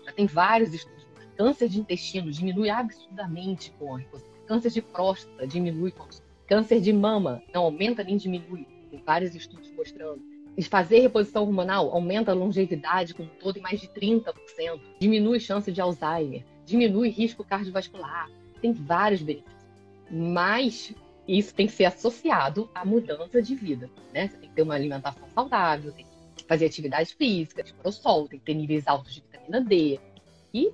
Já 0.06 0.12
tem 0.12 0.26
vários 0.26 0.74
estudos. 0.74 1.08
Câncer 1.38 1.70
de 1.70 1.80
intestino 1.80 2.30
diminui 2.30 2.70
absurdamente 2.70 3.72
com 3.80 3.96
a 3.96 4.00
reposição. 4.00 4.34
Câncer 4.46 4.72
de 4.72 4.82
próstata 4.82 5.48
diminui 5.48 5.92
com 5.92 6.06
Câncer 6.46 6.82
de 6.82 6.92
mama 6.92 7.42
não 7.54 7.64
aumenta 7.64 8.04
nem 8.04 8.18
diminui. 8.18 8.68
Tem 8.92 9.02
vários 9.02 9.34
estudos 9.34 9.72
mostrando. 9.72 10.22
Fazer 10.70 11.00
reposição 11.00 11.44
hormonal 11.44 11.90
aumenta 11.92 12.32
a 12.32 12.36
longevidade 12.36 13.14
como 13.14 13.30
um 13.30 13.40
todo 13.40 13.58
em 13.58 13.62
mais 13.62 13.80
de 13.80 13.88
30%. 13.88 14.34
Diminui 15.00 15.40
chance 15.40 15.72
de 15.72 15.80
Alzheimer. 15.80 16.44
Diminui 16.66 17.08
risco 17.08 17.42
cardiovascular. 17.42 18.30
Tem 18.62 18.74
vários 18.74 19.22
benefícios. 19.22 19.54
Mas 20.12 20.94
isso 21.28 21.54
tem 21.54 21.68
que 21.68 21.74
ser 21.74 21.86
associado 21.86 22.70
à 22.74 22.84
mudança 22.84 23.42
de 23.42 23.56
vida, 23.56 23.90
né? 24.14 24.28
Você 24.28 24.38
tem 24.38 24.50
que 24.50 24.56
ter 24.56 24.62
uma 24.62 24.76
alimentação 24.76 25.28
saudável, 25.34 25.92
tem 25.92 26.06
que 26.36 26.46
fazer 26.46 26.66
atividade 26.66 27.16
física, 27.16 27.62
expor 27.62 27.86
ao 27.86 27.92
sol, 27.92 28.28
tem 28.28 28.40
que 28.40 28.46
ter 28.46 28.54
níveis 28.54 28.88
altos 28.88 29.14
de 29.14 29.22
vitamina 29.22 29.62
D. 29.62 30.00
E 30.54 30.72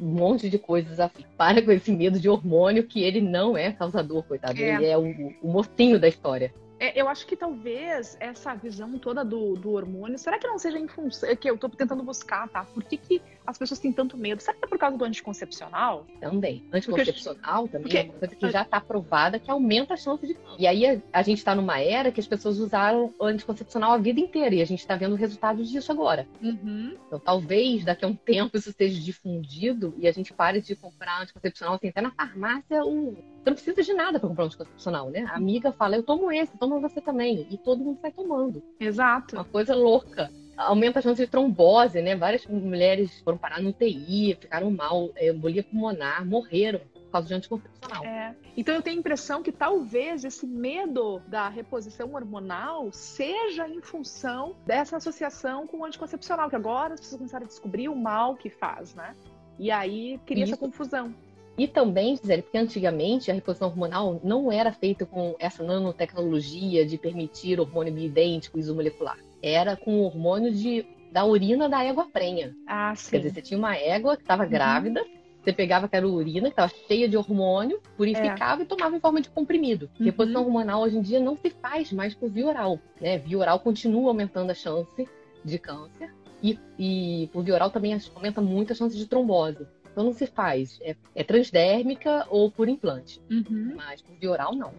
um 0.00 0.06
monte 0.06 0.50
de 0.50 0.58
coisas 0.58 0.98
assim. 0.98 1.24
Para 1.36 1.62
com 1.62 1.70
esse 1.70 1.92
medo 1.92 2.18
de 2.18 2.28
hormônio, 2.28 2.84
que 2.84 3.02
ele 3.02 3.20
não 3.20 3.56
é 3.56 3.72
causador, 3.72 4.22
coitado. 4.24 4.60
É. 4.60 4.74
Ele 4.74 4.86
é 4.86 4.98
o, 4.98 5.34
o 5.42 5.48
mocinho 5.48 5.98
da 5.98 6.08
história. 6.08 6.52
É, 6.82 7.00
eu 7.00 7.08
acho 7.08 7.24
que 7.28 7.36
talvez 7.36 8.16
essa 8.18 8.52
visão 8.56 8.98
toda 8.98 9.24
do, 9.24 9.54
do 9.54 9.70
hormônio, 9.70 10.18
será 10.18 10.36
que 10.36 10.48
não 10.48 10.58
seja 10.58 10.80
em 10.80 10.88
função. 10.88 11.28
É 11.28 11.36
que 11.36 11.48
eu 11.48 11.56
tô 11.56 11.68
tentando 11.68 12.02
buscar, 12.02 12.48
tá? 12.48 12.64
Por 12.64 12.82
que, 12.82 12.96
que 12.96 13.22
as 13.46 13.56
pessoas 13.56 13.78
têm 13.78 13.92
tanto 13.92 14.16
medo? 14.16 14.42
Será 14.42 14.56
que 14.58 14.64
é 14.64 14.66
por 14.66 14.76
causa 14.76 14.98
do 14.98 15.04
anticoncepcional? 15.04 16.04
Também. 16.20 16.64
Anticoncepcional 16.72 17.68
porque, 17.68 17.72
também 17.72 17.82
porque, 17.82 17.98
é 17.98 18.02
uma 18.02 18.18
coisa 18.18 18.34
que 18.34 18.50
já 18.50 18.62
está 18.62 18.80
provada 18.80 19.38
que 19.38 19.48
aumenta 19.48 19.94
a 19.94 19.96
chance 19.96 20.26
de 20.26 20.36
E 20.58 20.66
aí 20.66 20.84
a, 20.84 21.00
a 21.12 21.22
gente 21.22 21.38
está 21.38 21.54
numa 21.54 21.78
era 21.78 22.10
que 22.10 22.18
as 22.18 22.26
pessoas 22.26 22.58
usaram 22.58 23.14
o 23.16 23.24
anticoncepcional 23.26 23.92
a 23.92 23.98
vida 23.98 24.18
inteira 24.18 24.56
e 24.56 24.60
a 24.60 24.66
gente 24.66 24.80
está 24.80 24.96
vendo 24.96 25.14
resultados 25.14 25.70
disso 25.70 25.92
agora. 25.92 26.26
Uhum. 26.42 26.96
Então 27.06 27.20
talvez 27.20 27.84
daqui 27.84 28.04
a 28.04 28.08
um 28.08 28.16
tempo 28.16 28.56
isso 28.56 28.70
esteja 28.70 29.00
difundido 29.00 29.94
e 29.98 30.08
a 30.08 30.12
gente 30.12 30.32
pare 30.32 30.60
de 30.60 30.74
comprar 30.74 31.22
anticoncepcional 31.22 31.76
assim, 31.76 31.90
até 31.90 32.00
na 32.00 32.10
farmácia 32.10 32.84
o 32.84 33.16
você 33.42 33.50
não 33.50 33.54
precisa 33.54 33.82
de 33.82 33.92
nada 33.92 34.20
para 34.20 34.28
comprar 34.28 34.44
um 34.44 34.46
anticoncepcional, 34.46 35.10
né? 35.10 35.26
A 35.28 35.34
amiga 35.34 35.72
fala, 35.72 35.96
eu 35.96 36.02
tomo 36.02 36.30
esse, 36.30 36.56
toma 36.56 36.78
você 36.78 37.00
também. 37.00 37.46
E 37.50 37.58
todo 37.58 37.82
mundo 37.82 37.98
sai 38.00 38.12
tomando. 38.12 38.62
Exato. 38.78 39.34
Uma 39.34 39.44
coisa 39.44 39.74
louca 39.74 40.30
aumenta 40.56 40.98
a 40.98 41.02
chance 41.02 41.20
de 41.20 41.30
trombose, 41.30 42.00
né? 42.00 42.14
Várias 42.14 42.46
mulheres 42.46 43.20
foram 43.20 43.38
parar 43.38 43.60
no 43.60 43.72
TI, 43.72 44.36
ficaram 44.40 44.70
mal, 44.70 45.10
é, 45.16 45.30
embolia 45.30 45.64
pulmonar, 45.64 46.24
morreram 46.24 46.80
por 46.80 47.10
causa 47.10 47.28
de 47.28 47.34
anticoncepcional. 47.34 48.04
É. 48.04 48.34
Então 48.56 48.74
eu 48.74 48.82
tenho 48.82 48.96
a 48.96 49.00
impressão 49.00 49.42
que 49.42 49.50
talvez 49.50 50.24
esse 50.24 50.46
medo 50.46 51.20
da 51.26 51.48
reposição 51.48 52.14
hormonal 52.14 52.90
seja 52.92 53.68
em 53.68 53.82
função 53.82 54.54
dessa 54.64 54.96
associação 54.96 55.66
com 55.66 55.78
o 55.78 55.84
anticoncepcional, 55.84 56.48
que 56.48 56.56
agora 56.56 56.94
as 56.94 57.00
pessoas 57.00 57.18
começaram 57.18 57.44
a 57.44 57.48
descobrir 57.48 57.88
o 57.88 57.96
mal 57.96 58.36
que 58.36 58.48
faz, 58.48 58.94
né? 58.94 59.14
E 59.58 59.70
aí 59.70 60.18
cria 60.24 60.44
Isso. 60.44 60.54
essa 60.54 60.60
confusão. 60.60 61.14
E 61.62 61.68
também, 61.68 62.16
Gisele, 62.16 62.42
porque 62.42 62.58
antigamente 62.58 63.30
a 63.30 63.34
reposição 63.34 63.68
hormonal 63.68 64.20
não 64.24 64.50
era 64.50 64.72
feita 64.72 65.06
com 65.06 65.36
essa 65.38 65.62
nanotecnologia 65.62 66.84
de 66.84 66.98
permitir 66.98 67.60
hormônio 67.60 67.92
bioidêntico 67.92 68.58
isomolecular 68.58 69.16
era 69.40 69.76
com 69.76 70.00
o 70.00 70.02
hormônio 70.02 70.52
de, 70.52 70.84
da 71.12 71.24
urina 71.24 71.68
da 71.68 71.84
égua 71.84 72.08
prenha. 72.12 72.52
Ah, 72.66 72.92
sim. 72.96 73.12
Quer 73.12 73.18
dizer, 73.18 73.34
você 73.34 73.42
tinha 73.42 73.58
uma 73.58 73.76
égua 73.76 74.16
que 74.16 74.24
estava 74.24 74.42
uhum. 74.42 74.50
grávida, 74.50 75.06
você 75.40 75.52
pegava 75.52 75.86
aquela 75.86 76.08
urina 76.08 76.48
que 76.48 76.52
estava 76.52 76.72
cheia 76.88 77.08
de 77.08 77.16
hormônio, 77.16 77.80
purificava 77.96 78.62
é. 78.62 78.64
e 78.64 78.66
tomava 78.66 78.96
em 78.96 79.00
forma 79.00 79.20
de 79.20 79.30
comprimido. 79.30 79.88
Uhum. 80.00 80.04
Reposição 80.04 80.42
hormonal 80.42 80.82
hoje 80.82 80.96
em 80.96 81.00
dia 81.00 81.20
não 81.20 81.36
se 81.36 81.48
faz 81.48 81.92
mais 81.92 82.12
por 82.12 82.28
via 82.28 82.48
oral. 82.48 82.80
Né? 83.00 83.18
Via 83.18 83.38
oral 83.38 83.60
continua 83.60 84.08
aumentando 84.08 84.50
a 84.50 84.54
chance 84.54 85.08
de 85.44 85.58
câncer 85.60 86.12
e, 86.42 86.58
e 86.76 87.30
por 87.32 87.44
via 87.44 87.54
oral 87.54 87.70
também 87.70 87.96
aumenta 88.16 88.40
muito 88.40 88.72
a 88.72 88.74
chance 88.74 88.96
de 88.96 89.06
trombose. 89.06 89.64
Então 89.92 90.04
não 90.04 90.12
se 90.12 90.26
faz. 90.26 90.80
É, 90.82 90.96
é 91.14 91.22
transdérmica 91.22 92.26
ou 92.30 92.50
por 92.50 92.68
implante. 92.68 93.20
Uhum. 93.30 93.74
Mas 93.76 94.02
por 94.02 94.16
via 94.16 94.30
oral, 94.30 94.54
não 94.54 94.72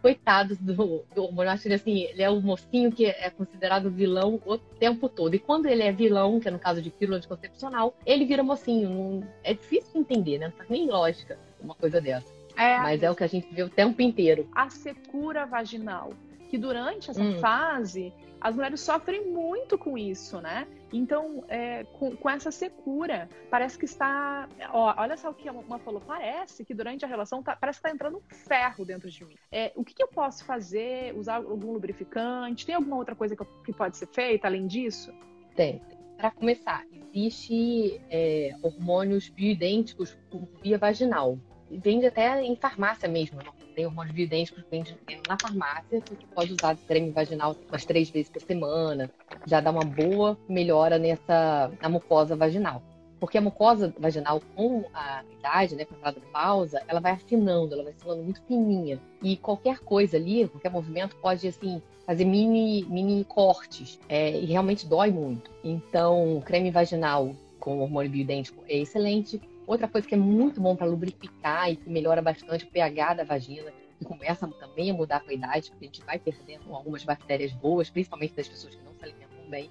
coitado 0.00 0.56
do, 0.56 1.04
do 1.14 1.24
hormônio. 1.24 1.50
Acho 1.50 1.64
que 1.64 1.72
assim, 1.72 2.02
ele 2.02 2.22
é 2.22 2.30
o 2.30 2.40
mocinho 2.40 2.90
que 2.90 3.06
é 3.06 3.30
considerado 3.30 3.90
vilão 3.90 4.40
o 4.46 4.56
tempo 4.56 5.08
todo. 5.08 5.34
E 5.34 5.38
quando 5.38 5.66
ele 5.66 5.82
é 5.82 5.92
vilão, 5.92 6.40
que 6.40 6.48
é 6.48 6.50
no 6.50 6.58
caso 6.58 6.80
de 6.80 6.90
pílula 6.90 7.18
anticoncepcional, 7.18 7.94
ele 8.06 8.24
vira 8.24 8.42
mocinho. 8.42 8.88
Não... 8.88 9.28
É 9.42 9.54
difícil 9.54 9.92
de 9.92 9.98
entender, 9.98 10.38
né? 10.38 10.46
Não 10.46 10.52
faz 10.52 10.68
nem 10.68 10.88
lógica 10.88 11.38
uma 11.60 11.74
coisa 11.74 12.00
dessa. 12.00 12.32
É, 12.56 12.78
Mas 12.78 13.02
é 13.02 13.10
o 13.10 13.14
que 13.14 13.24
a 13.24 13.28
gente 13.28 13.52
vê 13.52 13.62
o 13.62 13.68
tempo 13.68 14.00
inteiro. 14.02 14.48
A 14.52 14.68
secura 14.68 15.46
vaginal. 15.46 16.12
Que 16.48 16.56
durante 16.56 17.10
essa 17.10 17.22
hum. 17.22 17.38
fase, 17.38 18.12
as 18.40 18.54
mulheres 18.54 18.80
sofrem 18.80 19.26
muito 19.26 19.76
com 19.76 19.98
isso, 19.98 20.40
né? 20.40 20.66
Então, 20.92 21.44
é, 21.48 21.84
com, 21.84 22.16
com, 22.16 22.30
essa 22.30 22.50
secura, 22.50 23.28
parece 23.50 23.78
que 23.78 23.84
está. 23.84 24.48
Ó, 24.72 24.94
olha 24.96 25.16
só 25.16 25.30
o 25.30 25.34
que 25.34 25.48
Uma 25.50 25.78
falou, 25.78 26.00
parece 26.00 26.64
que 26.64 26.72
durante 26.72 27.04
a 27.04 27.08
relação 27.08 27.42
tá, 27.42 27.56
parece 27.56 27.80
que 27.80 27.86
está 27.86 27.94
entrando 27.94 28.18
um 28.18 28.34
ferro 28.34 28.84
dentro 28.84 29.10
de 29.10 29.24
mim. 29.24 29.34
É, 29.50 29.72
o 29.74 29.84
que, 29.84 29.94
que, 29.94 30.02
eu 30.02 30.08
posso 30.08 30.44
fazer? 30.44 31.14
Usar 31.16 31.36
algum 31.36 31.72
lubrificante? 31.72 32.64
Tem 32.64 32.74
alguma 32.74 32.96
outra 32.96 33.14
coisa 33.14 33.36
que, 33.36 33.44
que 33.64 33.72
pode 33.72 33.96
ser 33.96 34.06
feita 34.06 34.46
além 34.46 34.66
disso? 34.66 35.12
Tem. 35.54 35.82
Para 36.16 36.30
começar, 36.30 36.84
existe 36.92 38.00
é, 38.10 38.56
hormônios 38.62 39.28
bioidênticos 39.28 40.16
via 40.62 40.78
vaginal. 40.78 41.38
Vende 41.70 42.06
até 42.06 42.42
em 42.42 42.56
farmácia 42.56 43.08
mesmo, 43.08 43.40
tem 43.78 43.86
hormônios 43.86 44.12
bioidênticos 44.12 44.64
que 44.64 44.70
vende 44.72 44.98
na 45.28 45.38
farmácia, 45.40 46.00
que 46.00 46.26
pode 46.34 46.52
usar 46.52 46.76
creme 46.88 47.12
vaginal 47.12 47.54
umas 47.68 47.84
três 47.84 48.10
vezes 48.10 48.28
por 48.28 48.42
semana, 48.42 49.08
já 49.46 49.60
dá 49.60 49.70
uma 49.70 49.84
boa 49.84 50.36
melhora 50.48 50.98
nessa 50.98 51.70
na 51.80 51.88
mucosa 51.88 52.34
vaginal. 52.34 52.82
Porque 53.20 53.38
a 53.38 53.40
mucosa 53.40 53.94
vaginal, 53.96 54.42
com 54.56 54.84
a 54.92 55.22
idade, 55.38 55.76
né, 55.76 55.84
com 55.84 55.94
a 56.02 56.12
pausa, 56.32 56.82
ela 56.88 56.98
vai 56.98 57.12
afinando, 57.12 57.72
ela 57.72 57.84
vai 57.84 57.92
se 57.92 58.00
tornando 58.00 58.24
muito 58.24 58.42
fininha. 58.48 59.00
E 59.22 59.36
qualquer 59.36 59.78
coisa 59.78 60.16
ali, 60.16 60.48
qualquer 60.48 60.72
movimento 60.72 61.14
pode, 61.16 61.46
assim, 61.46 61.80
fazer 62.04 62.24
mini, 62.24 62.84
mini 62.84 63.24
cortes. 63.24 64.00
É, 64.08 64.40
e 64.40 64.46
realmente 64.46 64.88
dói 64.88 65.12
muito. 65.12 65.52
Então, 65.62 66.42
creme 66.44 66.72
vaginal 66.72 67.32
com 67.60 67.78
hormônio 67.78 68.10
bioidêntico 68.10 68.64
é 68.68 68.78
excelente. 68.78 69.40
Outra 69.68 69.86
coisa 69.86 70.08
que 70.08 70.14
é 70.14 70.18
muito 70.18 70.62
bom 70.62 70.74
para 70.74 70.86
lubrificar 70.86 71.70
e 71.70 71.76
que 71.76 71.90
melhora 71.90 72.22
bastante 72.22 72.64
o 72.64 72.68
pH 72.68 73.12
da 73.12 73.24
vagina, 73.24 73.70
e 74.00 74.04
começa 74.04 74.48
também 74.48 74.90
a 74.90 74.94
mudar 74.94 75.20
com 75.20 75.28
a 75.28 75.34
idade, 75.34 75.70
porque 75.70 75.84
a 75.84 75.88
gente 75.88 76.02
vai 76.06 76.18
perdendo 76.18 76.74
algumas 76.74 77.04
bactérias 77.04 77.52
boas, 77.52 77.90
principalmente 77.90 78.32
das 78.34 78.48
pessoas 78.48 78.74
que 78.74 78.82
não 78.82 78.94
se 78.94 79.04
alimentam 79.04 79.50
bem, 79.50 79.70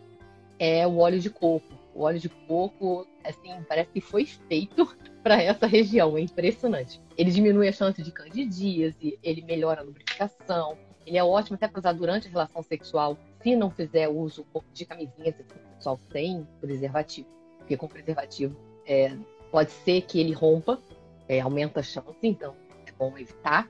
é 0.60 0.86
o 0.86 0.98
óleo 1.00 1.20
de 1.20 1.32
coco. 1.32 1.74
O 1.96 2.04
óleo 2.04 2.20
de 2.20 2.30
coco, 2.30 3.08
assim, 3.24 3.52
parece 3.68 3.90
que 3.90 4.00
foi 4.00 4.24
feito 4.28 4.96
para 5.24 5.42
essa 5.42 5.66
região, 5.66 6.16
é 6.16 6.22
impressionante. 6.22 7.02
Ele 7.18 7.32
diminui 7.32 7.68
a 7.68 7.72
chance 7.72 8.00
de 8.00 8.12
candidíase, 8.12 9.18
ele 9.24 9.42
melhora 9.42 9.82
a 9.82 9.84
lubrificação, 9.84 10.78
ele 11.08 11.18
é 11.18 11.24
ótimo 11.24 11.56
até 11.56 11.68
para 11.68 11.80
usar 11.80 11.94
durante 11.94 12.28
a 12.28 12.30
relação 12.30 12.62
sexual, 12.62 13.18
se 13.42 13.56
não 13.56 13.72
fizer 13.72 14.08
uso 14.08 14.46
de 14.72 14.86
camisinhas 14.86 15.36
sexual 15.38 16.00
sem 16.12 16.48
preservativo, 16.62 17.28
porque 17.58 17.76
com 17.76 17.88
preservativo 17.88 18.56
é, 18.86 19.18
Pode 19.52 19.72
ser 19.72 20.02
que 20.02 20.20
ele 20.20 20.34
rompa, 20.34 20.80
é, 21.28 21.40
aumenta 21.40 21.80
a 21.80 21.84
chance, 21.84 22.18
então 22.24 22.56
é 22.86 22.92
bom 22.92 23.18
evitar. 23.18 23.70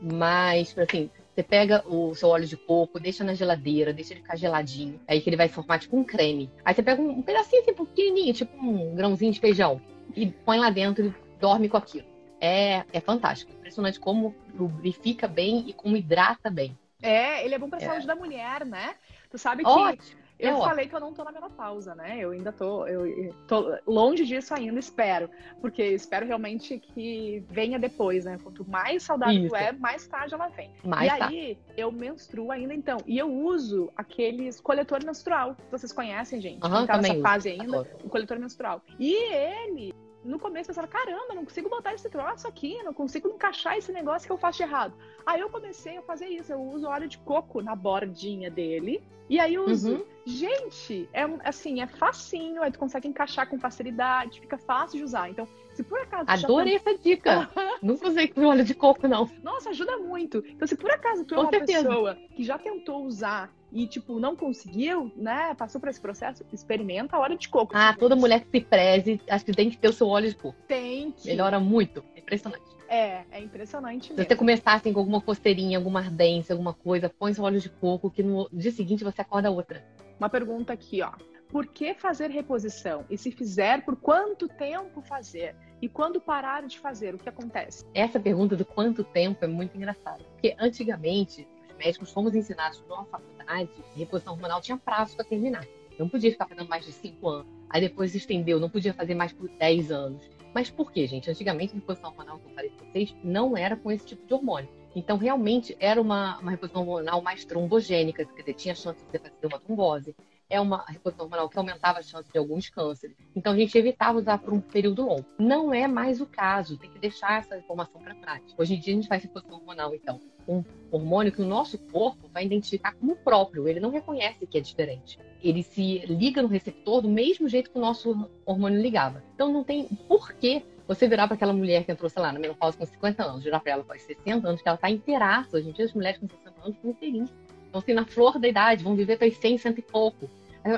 Mas, 0.00 0.76
assim, 0.78 1.10
você 1.34 1.42
pega 1.42 1.84
o 1.86 2.14
seu 2.14 2.30
óleo 2.30 2.46
de 2.46 2.56
coco, 2.56 2.98
deixa 2.98 3.22
na 3.22 3.34
geladeira, 3.34 3.92
deixa 3.92 4.14
ele 4.14 4.22
ficar 4.22 4.36
geladinho, 4.36 4.98
aí 5.06 5.20
que 5.20 5.28
ele 5.28 5.36
vai 5.36 5.48
formar 5.48 5.78
tipo 5.78 5.96
um 5.96 6.04
creme. 6.04 6.50
Aí 6.64 6.74
você 6.74 6.82
pega 6.82 7.00
um, 7.00 7.20
pedacinho 7.22 7.62
assim 7.62 7.74
pequenininho, 7.74 8.32
tipo 8.32 8.56
um 8.56 8.94
grãozinho 8.94 9.32
de 9.32 9.40
feijão, 9.40 9.80
e 10.14 10.26
põe 10.26 10.58
lá 10.58 10.70
dentro 10.70 11.06
e 11.06 11.14
dorme 11.38 11.68
com 11.68 11.76
aquilo. 11.76 12.06
É, 12.40 12.84
é 12.92 13.00
fantástico. 13.00 13.52
Impressionante 13.52 14.00
como 14.00 14.34
lubrifica 14.54 15.28
bem 15.28 15.64
e 15.66 15.72
como 15.72 15.96
hidrata 15.96 16.50
bem. 16.50 16.76
É, 17.02 17.44
ele 17.44 17.54
é 17.54 17.58
bom 17.58 17.68
pra 17.68 17.78
é. 17.80 17.86
saúde 17.86 18.06
da 18.06 18.16
mulher, 18.16 18.64
né? 18.64 18.94
Tu 19.30 19.36
sabe 19.36 19.62
que 19.62 19.68
Ótimo. 19.68 20.25
Eu 20.38 20.56
é 20.56 20.60
falei 20.60 20.86
que 20.86 20.94
eu 20.94 21.00
não 21.00 21.14
tô 21.14 21.24
na 21.24 21.32
menopausa, 21.32 21.94
né? 21.94 22.18
Eu 22.18 22.30
ainda 22.30 22.52
tô, 22.52 22.86
eu 22.86 23.34
tô 23.46 23.76
longe 23.86 24.24
disso 24.24 24.52
ainda, 24.54 24.78
espero. 24.78 25.30
Porque 25.60 25.82
espero 25.82 26.26
realmente 26.26 26.78
que 26.78 27.42
venha 27.48 27.78
depois, 27.78 28.24
né? 28.24 28.38
Quanto 28.42 28.68
mais 28.68 29.02
saudável 29.02 29.46
Isso. 29.46 29.56
é, 29.56 29.72
mais 29.72 30.06
tarde 30.06 30.34
ela 30.34 30.48
vem. 30.48 30.70
Mais 30.84 31.06
e 31.06 31.22
aí, 31.22 31.58
eu 31.76 31.90
menstruo 31.90 32.52
ainda 32.52 32.74
então. 32.74 32.98
E 33.06 33.18
eu 33.18 33.32
uso 33.32 33.90
aqueles 33.96 34.60
coletor 34.60 35.04
menstrual. 35.04 35.56
Vocês 35.70 35.92
conhecem, 35.92 36.40
gente? 36.40 36.64
Uhum, 36.64 36.86
tá 36.86 36.98
nessa 36.98 37.20
fase 37.20 37.48
ainda, 37.48 37.64
Agora. 37.64 37.96
o 38.04 38.08
coletor 38.08 38.38
menstrual. 38.38 38.82
E 38.98 39.14
ele 39.32 39.94
no 40.26 40.38
começo 40.38 40.70
eu 40.70 40.74
pensava, 40.74 40.88
caramba, 40.88 41.34
não 41.34 41.44
consigo 41.44 41.68
botar 41.68 41.94
esse 41.94 42.08
troço 42.10 42.46
aqui, 42.46 42.82
não 42.82 42.92
consigo 42.92 43.28
encaixar 43.28 43.76
esse 43.76 43.92
negócio 43.92 44.26
que 44.26 44.32
eu 44.32 44.36
faço 44.36 44.58
de 44.58 44.64
errado. 44.64 44.94
Aí 45.24 45.40
eu 45.40 45.48
comecei 45.48 45.96
a 45.96 46.02
fazer 46.02 46.26
isso, 46.26 46.52
eu 46.52 46.60
uso 46.60 46.86
óleo 46.88 47.08
de 47.08 47.18
coco 47.18 47.62
na 47.62 47.74
bordinha 47.74 48.50
dele. 48.50 49.02
E 49.28 49.40
aí 49.40 49.54
eu 49.54 49.64
uso. 49.64 49.94
Uhum. 49.94 50.04
Gente, 50.24 51.08
é 51.12 51.22
assim, 51.44 51.80
é 51.80 51.86
facinho, 51.86 52.62
aí 52.62 52.70
tu 52.70 52.78
consegue 52.78 53.08
encaixar 53.08 53.48
com 53.48 53.58
facilidade, 53.58 54.40
fica 54.40 54.58
fácil 54.58 54.98
de 54.98 55.04
usar. 55.04 55.30
Então, 55.30 55.48
se 55.72 55.82
por 55.82 55.98
acaso. 55.98 56.24
Adorei 56.28 56.76
essa 56.76 56.96
dica. 56.96 57.50
Nunca 57.82 58.08
usei 58.08 58.28
com 58.28 58.44
óleo 58.44 58.64
de 58.64 58.74
coco, 58.74 59.06
não. 59.06 59.30
Nossa, 59.42 59.70
ajuda 59.70 59.98
muito. 59.98 60.42
Então, 60.46 60.66
se 60.66 60.76
por 60.76 60.90
acaso 60.90 61.24
tu 61.24 61.34
é 61.34 61.38
uma 61.38 61.50
certeza. 61.50 61.88
pessoa 61.88 62.14
que 62.34 62.42
já 62.42 62.58
tentou 62.58 63.04
usar 63.04 63.52
e, 63.76 63.86
tipo, 63.86 64.18
não 64.18 64.34
conseguiu, 64.34 65.12
né? 65.14 65.54
Passou 65.54 65.78
por 65.78 65.90
esse 65.90 66.00
processo, 66.00 66.42
experimenta 66.50 67.18
óleo 67.18 67.36
de 67.36 67.46
coco. 67.46 67.76
Ah, 67.76 67.94
toda 67.94 68.16
mulher 68.16 68.40
que 68.40 68.50
se 68.50 68.64
preze, 68.64 69.20
acho 69.28 69.44
que 69.44 69.52
tem 69.52 69.68
que 69.68 69.76
ter 69.76 69.88
o 69.88 69.92
seu 69.92 70.08
óleo 70.08 70.30
de 70.30 70.34
coco. 70.34 70.56
Tem 70.66 71.12
que. 71.12 71.28
Melhora 71.28 71.60
muito. 71.60 72.02
É 72.14 72.20
impressionante. 72.20 72.64
É, 72.88 73.24
é 73.30 73.40
impressionante 73.42 74.08
mesmo. 74.08 74.22
Se 74.22 74.28
você 74.30 74.34
começar 74.34 74.72
assim 74.72 74.94
com 74.94 75.00
alguma 75.00 75.20
coceirinha, 75.20 75.76
alguma 75.76 76.00
ardência, 76.00 76.54
alguma 76.54 76.72
coisa, 76.72 77.10
põe 77.10 77.34
seu 77.34 77.44
óleo 77.44 77.60
de 77.60 77.68
coco 77.68 78.10
que 78.10 78.22
no 78.22 78.48
dia 78.50 78.72
seguinte 78.72 79.04
você 79.04 79.20
acorda 79.20 79.50
outra. 79.50 79.84
Uma 80.18 80.30
pergunta 80.30 80.72
aqui, 80.72 81.02
ó. 81.02 81.12
Por 81.50 81.66
que 81.66 81.92
fazer 81.92 82.30
reposição? 82.30 83.04
E 83.10 83.18
se 83.18 83.30
fizer, 83.30 83.84
por 83.84 83.96
quanto 83.96 84.48
tempo 84.48 85.02
fazer? 85.02 85.54
E 85.82 85.88
quando 85.88 86.18
parar 86.18 86.66
de 86.66 86.78
fazer, 86.78 87.14
o 87.14 87.18
que 87.18 87.28
acontece? 87.28 87.84
Essa 87.92 88.18
pergunta 88.18 88.56
do 88.56 88.64
quanto 88.64 89.04
tempo 89.04 89.44
é 89.44 89.48
muito 89.48 89.76
engraçada. 89.76 90.24
Porque 90.32 90.56
antigamente, 90.58 91.46
médicos 91.76 92.10
fomos 92.10 92.34
ensinados 92.34 92.82
numa 92.88 93.04
faculdade, 93.04 93.70
reposição 93.94 94.34
hormonal 94.34 94.60
tinha 94.60 94.76
prazo 94.76 95.16
para 95.16 95.24
terminar. 95.24 95.66
Não 95.98 96.08
podia 96.08 96.30
ficar 96.30 96.46
fazendo 96.46 96.68
mais 96.68 96.84
de 96.84 96.92
5 96.92 97.28
anos. 97.28 97.46
Aí 97.70 97.80
depois 97.80 98.14
estendeu, 98.14 98.60
não 98.60 98.68
podia 98.68 98.92
fazer 98.92 99.14
mais 99.14 99.32
por 99.32 99.48
10 99.48 99.90
anos. 99.90 100.30
Mas 100.54 100.70
por 100.70 100.90
quê, 100.90 101.06
gente? 101.06 101.30
Antigamente, 101.30 101.72
a 101.72 101.76
reposição 101.76 102.10
hormonal, 102.10 102.38
que 102.38 102.48
eu 102.48 102.54
falei 102.54 102.70
para 102.70 102.86
vocês, 102.86 103.14
não 103.22 103.56
era 103.56 103.76
com 103.76 103.90
esse 103.90 104.06
tipo 104.06 104.26
de 104.26 104.32
hormônio. 104.32 104.68
Então, 104.94 105.18
realmente, 105.18 105.76
era 105.78 106.00
uma, 106.00 106.38
uma 106.38 106.50
reposição 106.50 106.80
hormonal 106.80 107.20
mais 107.20 107.44
trombogênica, 107.44 108.24
quer 108.24 108.40
dizer, 108.40 108.54
tinha 108.54 108.74
chance 108.74 108.98
de 108.98 109.10
você 109.10 109.18
fazer 109.18 109.46
uma 109.46 109.60
trombose. 109.60 110.16
É 110.48 110.58
uma 110.58 110.82
reposição 110.86 111.26
hormonal 111.26 111.48
que 111.50 111.58
aumentava 111.58 111.98
a 111.98 112.02
chance 112.02 112.30
de 112.32 112.38
alguns 112.38 112.70
cânceres. 112.70 113.14
Então, 113.34 113.52
a 113.52 113.56
gente 113.56 113.76
evitava 113.76 114.16
usar 114.16 114.38
por 114.38 114.54
um 114.54 114.60
período 114.60 115.04
longo. 115.04 115.26
Não 115.38 115.74
é 115.74 115.86
mais 115.86 116.20
o 116.22 116.26
caso, 116.26 116.78
tem 116.78 116.88
que 116.88 116.98
deixar 116.98 117.40
essa 117.40 117.58
informação 117.58 118.00
para 118.00 118.14
prática. 118.14 118.54
Hoje 118.56 118.76
em 118.76 118.80
dia, 118.80 118.94
a 118.94 118.96
gente 118.96 119.08
faz 119.08 119.22
reposição 119.22 119.56
hormonal, 119.56 119.94
então, 119.94 120.18
um 120.48 120.64
hormônio 120.90 121.32
que 121.32 121.42
o 121.42 121.46
nosso 121.46 121.78
corpo 121.78 122.28
vai 122.32 122.44
identificar 122.44 122.94
como 122.94 123.16
próprio, 123.16 123.68
ele 123.68 123.80
não 123.80 123.90
reconhece 123.90 124.46
que 124.46 124.58
é 124.58 124.60
diferente. 124.60 125.18
Ele 125.42 125.62
se 125.62 125.98
liga 126.06 126.42
no 126.42 126.48
receptor 126.48 127.02
do 127.02 127.08
mesmo 127.08 127.48
jeito 127.48 127.70
que 127.70 127.78
o 127.78 127.80
nosso 127.80 128.28
hormônio 128.44 128.80
ligava. 128.80 129.22
Então, 129.34 129.52
não 129.52 129.62
tem 129.62 129.84
porquê 130.08 130.62
você 130.86 131.08
virar 131.08 131.26
para 131.26 131.34
aquela 131.34 131.52
mulher 131.52 131.84
que 131.84 131.92
entrou, 131.92 132.08
sei 132.08 132.22
lá, 132.22 132.32
na 132.32 132.38
menopausa 132.38 132.78
com 132.78 132.86
50 132.86 133.24
anos, 133.24 133.44
virar 133.44 133.60
para 133.60 133.72
ela 133.72 133.84
com 133.84 133.92
60 133.92 134.48
anos, 134.48 134.62
que 134.62 134.68
ela 134.68 134.76
está 134.76 134.90
inteiraça. 134.90 135.56
Hoje 135.56 135.68
em 135.68 135.72
dia, 135.72 135.84
as 135.84 135.92
mulheres 135.92 136.18
com 136.18 136.28
60 136.28 136.50
anos 136.62 136.76
estão 136.76 136.90
inteirinhas. 136.90 137.34
Estão 137.64 137.80
assim, 137.80 137.92
na 137.92 138.04
flor 138.04 138.38
da 138.38 138.48
idade, 138.48 138.84
vão 138.84 138.94
viver 138.94 139.14
até 139.14 139.28
100, 139.28 139.58
100 139.58 139.74
e 139.76 139.82
pouco. 139.82 140.30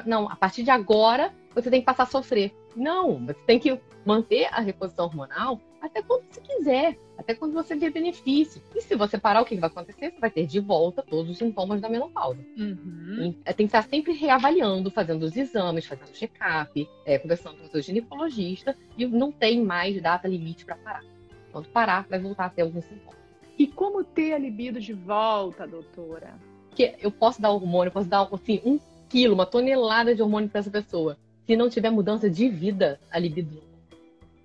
Não, 0.04 0.28
a 0.28 0.36
partir 0.36 0.62
de 0.62 0.70
agora, 0.70 1.32
você 1.54 1.70
tem 1.70 1.80
que 1.80 1.86
passar 1.86 2.02
a 2.04 2.06
sofrer. 2.06 2.54
Não, 2.74 3.24
você 3.24 3.38
tem 3.46 3.58
que 3.58 3.78
manter 4.04 4.46
a 4.52 4.60
reposição 4.60 5.06
hormonal 5.06 5.60
até 5.80 6.02
quando 6.02 6.24
você 6.28 6.40
quiser, 6.40 6.98
até 7.16 7.34
quando 7.34 7.52
você 7.52 7.74
vê 7.74 7.90
benefício. 7.90 8.60
E 8.74 8.80
se 8.80 8.94
você 8.94 9.18
parar, 9.18 9.42
o 9.42 9.44
que 9.44 9.56
vai 9.56 9.68
acontecer? 9.68 10.10
Você 10.10 10.20
vai 10.20 10.30
ter 10.30 10.46
de 10.46 10.60
volta 10.60 11.02
todos 11.02 11.30
os 11.30 11.38
sintomas 11.38 11.80
da 11.80 11.88
menopausa. 11.88 12.40
Uhum. 12.56 13.34
É, 13.44 13.52
tem 13.52 13.66
que 13.66 13.76
estar 13.76 13.82
sempre 13.82 14.12
reavaliando, 14.12 14.90
fazendo 14.90 15.22
os 15.22 15.36
exames, 15.36 15.86
fazendo 15.86 16.12
check-up, 16.12 16.88
é, 17.04 17.18
conversando 17.18 17.56
com 17.58 17.66
o 17.66 17.70
seu 17.70 17.80
ginecologista, 17.80 18.76
e 18.96 19.06
não 19.06 19.30
tem 19.32 19.62
mais 19.62 20.00
data 20.00 20.28
limite 20.28 20.64
para 20.64 20.76
parar. 20.76 21.04
Quando 21.52 21.68
parar, 21.68 22.06
vai 22.08 22.18
voltar 22.18 22.46
a 22.46 22.50
ter 22.50 22.62
alguns 22.62 22.84
sintomas. 22.84 23.18
E 23.58 23.66
como 23.66 24.04
ter 24.04 24.34
a 24.34 24.38
libido 24.38 24.80
de 24.80 24.92
volta, 24.92 25.66
doutora? 25.66 26.34
Que 26.74 26.94
eu 27.00 27.10
posso 27.10 27.42
dar 27.42 27.50
hormônio, 27.50 27.88
eu 27.88 27.92
posso 27.92 28.08
dar 28.08 28.28
assim, 28.32 28.60
um 28.64 28.78
quilo, 29.08 29.34
uma 29.34 29.46
tonelada 29.46 30.14
de 30.14 30.22
hormônio 30.22 30.48
para 30.48 30.60
essa 30.60 30.70
pessoa. 30.70 31.16
Se 31.46 31.56
não 31.56 31.68
tiver 31.68 31.90
mudança 31.90 32.28
de 32.28 32.48
vida, 32.48 33.00
a 33.10 33.18
libido 33.18 33.67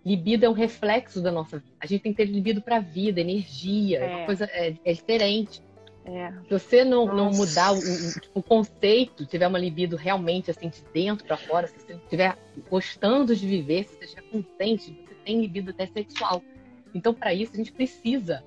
libido 0.05 0.45
é 0.45 0.49
um 0.49 0.53
reflexo 0.53 1.21
da 1.21 1.31
nossa 1.31 1.59
vida. 1.59 1.71
A 1.79 1.85
gente 1.85 2.01
tem 2.01 2.13
que 2.13 2.17
ter 2.17 2.31
libido 2.31 2.61
para 2.61 2.77
a 2.77 2.79
vida, 2.79 3.21
energia, 3.21 3.99
é. 3.99 4.15
uma 4.15 4.25
coisa 4.25 4.45
é, 4.45 4.75
é 4.83 4.93
diferente. 4.93 5.61
É. 6.05 6.33
Se 6.43 6.49
você 6.49 6.83
não, 6.83 7.05
não 7.05 7.31
mudar 7.31 7.71
o, 7.71 7.77
o, 7.77 8.39
o, 8.39 8.43
conceito, 8.43 9.25
tiver 9.25 9.47
uma 9.47 9.57
libido 9.57 9.95
realmente 9.95 10.51
assim 10.51 10.67
de 10.67 10.83
dentro 10.93 11.25
para 11.25 11.37
fora, 11.37 11.67
se 11.67 11.79
você 11.79 11.93
estiver 11.93 12.37
gostando 12.69 13.33
de 13.33 13.47
viver, 13.47 13.85
se 13.85 13.95
você 13.95 14.05
estiver 14.05 14.23
contente, 14.23 14.91
você 14.91 15.15
tem 15.23 15.39
libido 15.39 15.69
até 15.71 15.87
sexual. 15.87 16.43
Então, 16.93 17.13
para 17.13 17.33
isso, 17.33 17.53
a 17.53 17.57
gente 17.57 17.71
precisa 17.71 18.43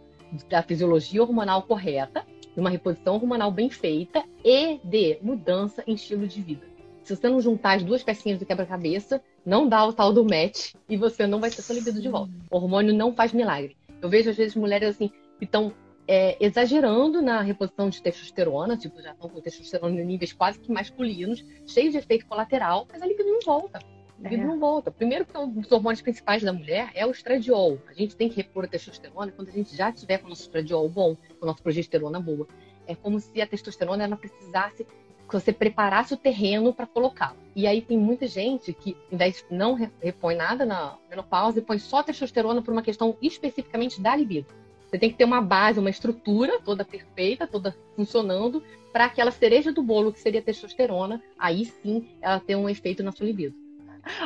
da 0.51 0.63
fisiologia 0.63 1.23
hormonal 1.23 1.63
correta, 1.63 2.27
de 2.55 2.61
uma 2.61 2.69
reposição 2.71 3.15
hormonal 3.15 3.51
bem 3.51 3.71
feita 3.71 4.23
e 4.45 4.79
de 4.85 5.19
mudança 5.23 5.83
em 5.87 5.95
estilo 5.95 6.27
de 6.27 6.43
vida. 6.43 6.67
Se 7.03 7.15
você 7.15 7.29
não 7.29 7.41
juntar 7.41 7.77
as 7.77 7.85
duas 7.85 8.03
pecinhas 8.03 8.39
do 8.39 8.45
quebra-cabeça, 8.45 9.23
não 9.47 9.69
dá 9.69 9.87
o 9.87 9.93
tal 9.93 10.13
do 10.13 10.25
match 10.25 10.75
e 10.89 10.97
você 10.97 11.25
não 11.25 11.39
vai 11.39 11.51
ter 11.51 11.63
sua 11.63 11.77
libido 11.77 12.03
de 12.03 12.09
volta. 12.09 12.33
O 12.51 12.57
hormônio 12.57 12.93
não 12.93 13.15
faz 13.15 13.33
milagre. 13.33 13.77
Eu 14.03 14.09
vejo, 14.09 14.29
às 14.29 14.37
vezes, 14.37 14.57
mulheres 14.57 14.89
assim 14.89 15.09
que 15.39 15.45
estão 15.45 15.73
é, 16.09 16.37
exagerando 16.45 17.23
na 17.23 17.41
reposição 17.41 17.89
de 17.89 18.03
testosterona, 18.03 18.77
tipo, 18.77 19.01
já 19.01 19.13
estão 19.13 19.31
com 19.31 19.41
testosterona 19.41 20.01
em 20.01 20.05
níveis 20.05 20.33
quase 20.33 20.59
que 20.59 20.71
masculinos, 20.73 21.45
cheios 21.65 21.93
de 21.93 21.99
efeito 21.99 22.27
colateral, 22.27 22.89
mas 22.91 23.01
a 23.01 23.07
libido 23.07 23.31
não 23.31 23.41
volta. 23.41 23.79
A 24.19 24.23
libido 24.23 24.43
é. 24.43 24.47
não 24.47 24.59
volta. 24.59 24.91
Primeiro 24.91 25.25
que 25.25 25.39
um 25.39 25.49
dos 25.49 25.71
hormônios 25.71 26.03
principais 26.03 26.43
da 26.43 26.53
mulher 26.53 26.91
é 26.95 27.07
o 27.07 27.11
estradiol. 27.13 27.79
A 27.87 27.93
gente 27.93 28.17
tem 28.17 28.29
que 28.29 28.37
repor 28.37 28.65
a 28.65 28.69
testosterona 28.69 29.31
quando 29.31 29.49
a 29.49 29.53
gente 29.53 29.77
já 29.77 29.93
tiver 29.93 30.19
com 30.19 30.27
o 30.27 30.31
nosso 30.31 30.43
estradiol 30.43 30.89
bom, 30.89 31.15
com 31.15 31.45
a 31.45 31.47
nossa 31.47 31.63
progesterona 31.63 32.19
boa. 32.19 32.49
É 32.87 32.95
como 32.97 33.21
se 33.21 33.41
a 33.41 33.47
testosterona 33.47 34.05
ela 34.05 34.17
precisasse 34.17 34.87
que 35.27 35.35
você 35.35 35.53
preparasse 35.53 36.15
o 36.15 36.17
terreno 36.17 36.73
para 36.73 36.87
colocá-lo. 36.87 37.37
E 37.55 37.67
aí 37.67 37.81
tem 37.81 37.99
muita 37.99 38.27
gente 38.27 38.73
que, 38.73 38.97
em 39.11 39.17
vez 39.17 39.37
de 39.37 39.55
não 39.55 39.75
repõe 39.75 40.37
nada 40.37 40.65
na 40.65 40.97
menopausa, 41.11 41.61
põe 41.63 41.79
só 41.79 42.03
testosterona 42.03 42.63
por 42.63 42.73
uma 42.73 42.83
questão 42.83 43.17
especificamente 43.21 44.01
da 44.01 44.15
libido. 44.15 44.47
Você 44.87 44.99
tem 44.99 45.11
que 45.11 45.17
ter 45.17 45.25
uma 45.25 45.41
base, 45.41 45.81
uma 45.81 45.91
estrutura 45.91 46.61
toda 46.61 46.85
perfeita, 46.85 47.47
toda 47.47 47.77
funcionando, 47.97 48.63
para 48.93 49.07
aquela 49.07 49.31
cereja 49.31 49.73
do 49.73 49.83
bolo 49.83 50.13
que 50.13 50.21
seria 50.21 50.41
testosterona, 50.41 51.23
aí 51.39 51.65
sim 51.65 52.09
ela 52.21 52.39
ter 52.39 52.55
um 52.57 52.69
efeito 52.69 53.03
na 53.03 53.11
sua 53.11 53.27
libido. 53.27 53.66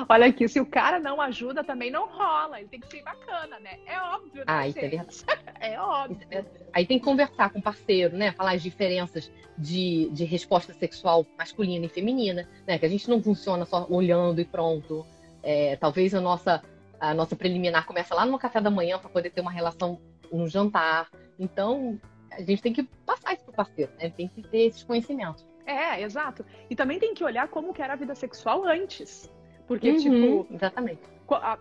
Olha 0.08 0.26
aqui, 0.26 0.48
se 0.48 0.60
o 0.60 0.66
cara 0.66 0.98
não 0.98 1.20
ajuda, 1.20 1.64
também 1.64 1.90
não 1.90 2.06
rola. 2.06 2.60
Ele 2.60 2.68
tem 2.68 2.80
que 2.80 2.88
ser 2.88 3.02
bacana, 3.02 3.58
né? 3.60 3.78
É 3.86 4.00
óbvio, 4.00 4.38
né? 4.38 4.44
Ah, 4.46 4.68
isso 4.68 4.78
é 4.78 4.88
verdade. 4.88 5.24
é 5.60 5.80
óbvio. 5.80 6.26
É 6.30 6.44
Aí 6.72 6.86
tem 6.86 6.98
que 6.98 7.04
conversar 7.04 7.50
com 7.50 7.58
o 7.58 7.62
parceiro, 7.62 8.16
né? 8.16 8.32
Falar 8.32 8.52
as 8.52 8.62
diferenças 8.62 9.30
de, 9.56 10.08
de 10.10 10.24
resposta 10.24 10.72
sexual 10.72 11.26
masculina 11.36 11.86
e 11.86 11.88
feminina, 11.88 12.48
né? 12.66 12.78
Que 12.78 12.86
a 12.86 12.88
gente 12.88 13.08
não 13.08 13.22
funciona 13.22 13.64
só 13.64 13.86
olhando 13.88 14.40
e 14.40 14.44
pronto. 14.44 15.04
É, 15.42 15.76
talvez 15.76 16.14
a 16.14 16.20
nossa, 16.20 16.62
a 16.98 17.14
nossa 17.14 17.34
preliminar 17.34 17.86
comece 17.86 18.12
lá 18.12 18.26
no 18.26 18.38
café 18.38 18.60
da 18.60 18.70
manhã 18.70 18.98
para 18.98 19.08
poder 19.08 19.30
ter 19.30 19.40
uma 19.40 19.50
relação 19.50 20.00
no 20.30 20.46
jantar. 20.48 21.08
Então, 21.38 21.98
a 22.30 22.42
gente 22.42 22.62
tem 22.62 22.72
que 22.72 22.84
passar 23.04 23.34
isso 23.34 23.44
pro 23.44 23.54
parceiro, 23.54 23.90
né? 23.98 24.10
Tem 24.10 24.28
que 24.28 24.42
ter 24.42 24.66
esses 24.66 24.82
conhecimentos. 24.82 25.46
É, 25.66 26.02
exato. 26.02 26.44
E 26.68 26.74
também 26.74 26.98
tem 26.98 27.14
que 27.14 27.22
olhar 27.22 27.48
como 27.48 27.72
que 27.72 27.82
era 27.82 27.92
a 27.92 27.96
vida 27.96 28.14
sexual 28.14 28.64
antes. 28.64 29.30
Porque, 29.70 29.92
uhum, 29.92 29.98
tipo. 29.98 30.46
Exatamente. 30.52 31.00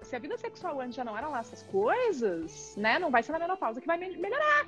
Se 0.01 0.15
a 0.15 0.19
vida 0.19 0.35
sexual 0.35 0.81
antes 0.81 0.95
já 0.95 1.03
não 1.03 1.15
era 1.15 1.27
lá 1.27 1.41
essas 1.41 1.61
coisas, 1.61 2.75
né? 2.75 2.97
Não 2.97 3.11
vai 3.11 3.21
ser 3.21 3.33
na 3.33 3.37
menopausa 3.37 3.79
que 3.79 3.85
vai 3.85 3.99
melhorar. 3.99 4.67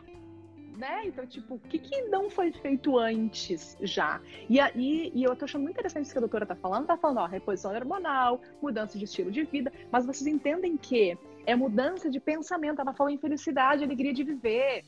Né? 0.78 1.06
Então, 1.06 1.26
tipo, 1.26 1.56
o 1.56 1.60
que, 1.60 1.80
que 1.80 2.04
não 2.04 2.30
foi 2.30 2.52
feito 2.52 3.00
antes 3.00 3.76
já? 3.82 4.22
E, 4.48 4.60
aí, 4.60 5.12
e 5.16 5.24
eu 5.24 5.36
tô 5.36 5.46
achando 5.46 5.64
muito 5.64 5.74
interessante 5.74 6.06
isso 6.06 6.14
que 6.14 6.20
a 6.20 6.22
doutora 6.22 6.46
tá 6.46 6.56
falando. 6.56 6.86
Tá 6.86 6.98
falando, 6.98 7.18
ó, 7.18 7.26
reposição 7.26 7.74
hormonal, 7.74 8.40
mudança 8.62 8.96
de 8.96 9.06
estilo 9.06 9.32
de 9.32 9.44
vida. 9.44 9.74
Mas 9.92 10.06
vocês 10.06 10.28
entendem 10.28 10.78
que 10.78 11.18
é 11.48 11.56
mudança 11.56 12.08
de 12.08 12.20
pensamento. 12.20 12.80
Ela 12.80 12.94
falou 12.94 13.12
em 13.12 13.18
felicidade, 13.18 13.84
alegria 13.84 14.14
de 14.14 14.24
viver. 14.24 14.86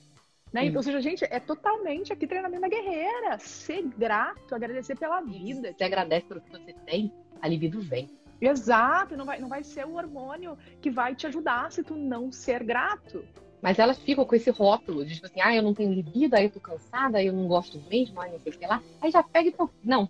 Né? 0.51 0.65
Então, 0.65 0.77
ou 0.77 0.83
seja, 0.83 1.01
gente, 1.01 1.25
é 1.25 1.39
totalmente 1.39 2.13
aqui 2.13 2.27
treinamento 2.27 2.61
da 2.61 2.69
guerreira. 2.69 3.39
Ser 3.39 3.81
grato, 3.97 4.53
agradecer 4.53 4.95
pela 4.95 5.21
vida. 5.21 5.73
Você 5.75 5.83
agradece 5.83 6.27
pelo 6.27 6.39
que 6.39 6.51
você 6.51 6.73
tem, 6.85 7.11
a 7.41 7.47
libido 7.47 7.81
vem. 7.81 8.07
Exato, 8.47 9.15
não 9.15 9.25
vai, 9.25 9.39
não 9.39 9.47
vai 9.47 9.63
ser 9.63 9.85
o 9.85 9.95
hormônio 9.95 10.57
que 10.81 10.89
vai 10.89 11.15
te 11.15 11.27
ajudar 11.27 11.71
se 11.71 11.83
tu 11.83 11.95
não 11.95 12.31
ser 12.31 12.63
grato. 12.63 13.25
Mas 13.61 13.79
elas 13.79 13.97
ficam 13.97 14.25
com 14.25 14.35
esse 14.35 14.49
rótulo 14.49 15.05
de 15.05 15.15
tipo 15.15 15.25
assim, 15.25 15.39
ah, 15.41 15.55
eu 15.55 15.63
não 15.63 15.73
tenho 15.73 15.93
libido, 15.93 16.35
aí 16.35 16.45
eu 16.45 16.49
tô 16.51 16.59
cansada, 16.59 17.19
aí 17.19 17.27
eu 17.27 17.33
não 17.33 17.47
gosto 17.47 17.81
mesmo, 17.89 18.19
aí 18.19 18.31
não 18.31 18.39
sei 18.39 18.51
o 18.51 18.57
que 18.57 18.67
lá. 18.67 18.81
Aí 19.01 19.09
já 19.09 19.23
pega 19.23 19.47
e 19.47 19.51
então, 19.51 19.69
não. 19.81 20.09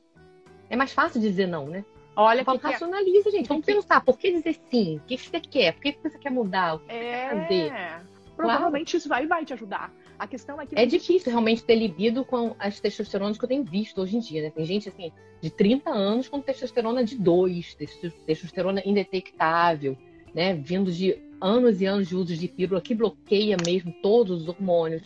É 0.70 0.76
mais 0.76 0.92
fácil 0.92 1.22
dizer 1.22 1.48
não, 1.48 1.68
né? 1.68 1.86
Olha, 2.16 2.44
que 2.44 2.58
racionaliza, 2.58 3.32
gente. 3.32 3.48
Vamos 3.48 3.66
que... 3.66 3.74
pensar, 3.74 4.02
por 4.02 4.18
que 4.18 4.32
dizer 4.32 4.60
sim? 4.70 4.98
O 4.98 5.02
que 5.02 5.18
você 5.18 5.40
quer? 5.40 5.74
Por 5.74 5.82
que 5.82 5.98
você 6.02 6.18
quer 6.18 6.32
mudar? 6.32 6.76
O 6.76 6.80
que 6.80 6.92
é... 6.92 6.96
você 6.96 7.06
quer 7.06 7.42
fazer? 7.42 7.74
Provavelmente 8.36 8.92
claro. 8.92 8.98
isso 8.98 9.10
vai, 9.10 9.28
vai 9.28 9.46
te 9.46 9.54
ajudar. 9.54 9.92
A 10.24 10.28
questão 10.28 10.62
é 10.62 10.66
que. 10.66 10.80
É 10.80 10.86
difícil 10.86 11.30
realmente 11.30 11.66
ter 11.66 11.76
libido 11.76 12.24
com 12.24 12.56
as 12.58 12.80
testosteronas 12.80 13.38
que 13.38 13.44
eu 13.44 13.50
tenho 13.50 13.64
visto 13.66 14.00
hoje 14.00 14.16
em 14.16 14.22
dia, 14.22 14.44
né? 14.44 14.50
Tem 14.52 14.64
gente 14.64 14.88
assim, 14.88 15.12
de 15.42 15.50
30 15.50 15.90
anos 15.90 16.30
com 16.30 16.40
testosterona 16.40 17.04
de 17.04 17.18
2, 17.18 17.78
testosterona 18.26 18.82
indetectável, 18.86 19.98
né? 20.34 20.54
Vindo 20.54 20.90
de 20.94 21.22
anos 21.42 21.82
e 21.82 21.86
anos 21.86 22.08
de 22.08 22.16
uso 22.16 22.38
de 22.38 22.48
pílula 22.48 22.80
que 22.80 22.96
bloqueia 22.96 23.58
mesmo 23.66 23.94
todos 24.02 24.44
os 24.44 24.48
hormônios. 24.48 25.04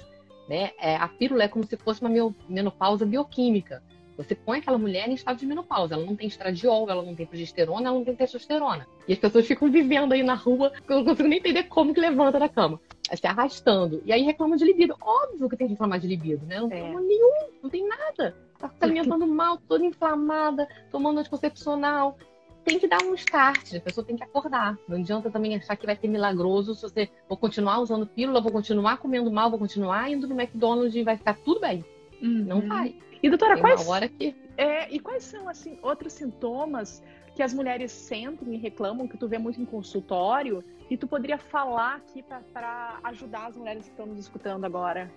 Né? 0.48 0.70
É, 0.80 0.96
a 0.96 1.08
pílula 1.08 1.46
é 1.46 1.48
como 1.48 1.66
se 1.66 1.76
fosse 1.78 2.00
uma 2.00 2.36
menopausa 2.48 3.04
bioquímica. 3.04 3.82
Você 4.16 4.34
põe 4.34 4.60
aquela 4.60 4.78
mulher 4.78 5.08
em 5.10 5.14
estado 5.14 5.38
de 5.38 5.46
menopausa. 5.46 5.96
Ela 5.96 6.06
não 6.06 6.16
tem 6.16 6.28
estradiol, 6.28 6.90
ela 6.90 7.04
não 7.04 7.16
tem 7.16 7.26
progesterona, 7.26 7.90
ela 7.90 7.98
não 7.98 8.06
tem 8.06 8.16
testosterona. 8.16 8.88
E 9.08 9.14
as 9.14 9.20
pessoas 9.20 9.48
ficam 9.48 9.70
vivendo 9.70 10.14
aí 10.14 10.24
na 10.24 10.36
rua, 10.36 10.72
eu 10.88 10.98
não 10.98 11.06
consigo 11.06 11.28
nem 11.28 11.40
entender 11.40 11.64
como 11.64 11.94
que 11.94 12.00
levanta 12.00 12.40
da 12.40 12.50
cama. 12.50 12.80
Se 13.16 13.26
arrastando. 13.26 14.02
E 14.06 14.12
aí 14.12 14.22
reclamam 14.24 14.58
de 14.58 14.66
libido. 14.66 14.96
Óbvio 15.00 15.50
que 15.50 15.56
tem 15.56 15.68
que 15.68 15.74
reclamar 15.74 16.00
de 16.00 16.08
libido, 16.08 16.46
né? 16.46 16.60
Não 16.60 16.70
tem 16.70 16.84
é. 16.84 17.00
nenhum, 17.00 17.50
não 17.64 17.70
tem 17.70 17.88
nada. 17.88 18.36
Tá 18.60 18.70
se 18.70 18.84
alimentando 18.84 19.26
mal, 19.28 19.58
toda 19.58 19.86
inflamada, 19.86 20.68
tomando 20.92 21.20
anticoncepcional. 21.20 22.18
Tem 22.66 22.78
que 22.78 22.88
dar 22.88 23.02
um 23.04 23.14
start, 23.14 23.76
a 23.76 23.80
pessoa 23.80 24.06
tem 24.06 24.18
que 24.18 24.24
acordar. 24.24 24.78
Não 24.90 24.98
adianta 24.98 25.32
também 25.32 25.56
achar 25.56 25.78
que 25.78 25.86
vai 25.86 25.96
ser 25.96 26.10
milagroso 26.10 26.76
se 26.76 26.82
você 26.82 27.10
vou 27.30 27.38
continuar 27.38 27.80
usando 27.80 28.06
pílula, 28.06 28.42
vou 28.42 28.52
continuar 28.52 28.98
comendo 28.98 29.32
mal, 29.32 29.50
vou 29.50 29.58
continuar 29.58 30.12
indo 30.12 30.28
no 30.28 30.38
McDonald's 30.38 30.94
e 30.94 31.04
vai 31.04 31.16
ficar 31.16 31.38
tudo 31.38 31.62
bem. 31.62 31.86
Uhum. 32.22 32.44
Não 32.44 32.62
vai. 32.68 32.94
E 33.24 33.30
doutora, 33.30 33.54
Tem 33.54 33.64
quais, 33.64 33.88
hora 33.88 34.10
que... 34.10 34.36
é, 34.58 34.94
e 34.94 35.00
quais 35.00 35.24
são 35.24 35.48
assim 35.48 35.80
outros 35.82 36.14
sintomas 36.14 37.02
que 37.36 37.44
as 37.44 37.54
mulheres 37.54 37.92
sentem 37.92 38.56
e 38.56 38.58
reclamam 38.58 39.08
que 39.08 39.18
tu 39.18 39.28
vê 39.28 39.38
muito 39.38 39.62
em 39.62 39.66
consultório 39.66 40.64
e 40.90 40.98
tu 40.98 41.08
poderia 41.08 41.38
falar 41.38 41.96
aqui 41.96 42.24
para 42.54 43.00
ajudar 43.04 43.48
as 43.48 43.56
mulheres 43.56 43.84
que 43.84 43.90
estão 43.92 44.06
nos 44.06 44.20
escutando 44.20 44.66
agora? 44.66 45.12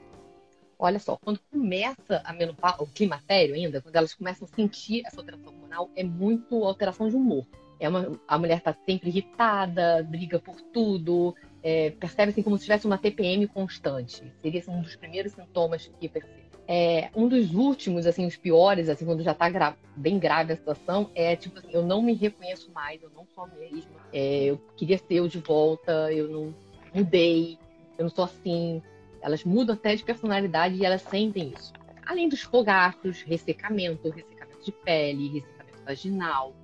Olha 0.79 0.99
só, 0.99 1.17
quando 1.17 1.39
começa 1.51 2.23
a 2.25 2.33
menopausa, 2.33 2.83
o 2.83 2.87
climatério 2.87 3.55
ainda, 3.55 3.83
quando 3.83 3.97
elas 3.97 4.15
começam 4.15 4.49
a 4.51 4.55
sentir 4.55 5.03
essa 5.07 5.21
alteração 5.21 5.53
hormonal, 5.53 5.91
é 5.95 6.03
muito 6.03 6.65
alteração 6.65 7.09
de 7.09 7.17
humor. 7.17 7.47
É 7.79 7.89
uma, 7.89 8.19
a 8.27 8.39
mulher 8.39 8.59
está 8.59 8.75
sempre 8.87 9.11
irritada, 9.11 10.03
briga 10.03 10.39
por 10.39 10.61
tudo, 10.61 11.35
é, 11.63 11.91
percebe 11.91 12.33
assim 12.33 12.43
como 12.43 12.57
se 12.57 12.65
tivesse 12.65 12.87
uma 12.87 12.99
TPM 12.99 13.47
constante. 13.47 14.23
Seria 14.41 14.61
assim, 14.61 14.71
um 14.71 14.81
dos 14.81 14.97
primeiros 14.97 15.33
sintomas 15.33 15.91
que 16.01 16.09
percebe. 16.09 16.40
É, 16.73 17.11
um 17.17 17.27
dos 17.27 17.53
últimos, 17.53 18.07
assim, 18.07 18.25
os 18.25 18.37
piores, 18.37 18.89
assim, 18.89 19.05
quando 19.05 19.25
já 19.25 19.33
está 19.33 19.51
gra 19.51 19.77
bem 19.97 20.21
grave 20.21 20.53
a 20.53 20.57
situação, 20.57 21.11
é 21.17 21.35
tipo 21.35 21.59
assim, 21.59 21.71
eu 21.73 21.83
não 21.83 22.01
me 22.01 22.15
reconheço 22.15 22.71
mais, 22.71 23.03
eu 23.03 23.11
não 23.11 23.27
sou 23.35 23.43
a 23.43 23.49
mesma, 23.49 23.91
é, 24.13 24.45
eu 24.45 24.57
queria 24.77 24.97
ser 24.97 25.15
eu 25.15 25.27
de 25.27 25.41
volta, 25.41 26.13
eu 26.13 26.29
não 26.29 26.55
mudei, 26.95 27.59
eu 27.99 28.05
não 28.05 28.09
sou 28.09 28.23
assim. 28.23 28.81
Elas 29.21 29.43
mudam 29.43 29.75
até 29.75 29.97
de 29.97 30.05
personalidade 30.05 30.77
e 30.77 30.85
elas 30.85 31.03
sentem 31.03 31.53
isso. 31.59 31.73
Além 32.07 32.29
dos 32.29 32.43
fogaços, 32.43 33.21
ressecamento, 33.23 34.09
ressecamento 34.09 34.65
de 34.65 34.71
pele, 34.71 35.27
ressecamento 35.27 35.83
vaginal, 35.85 36.55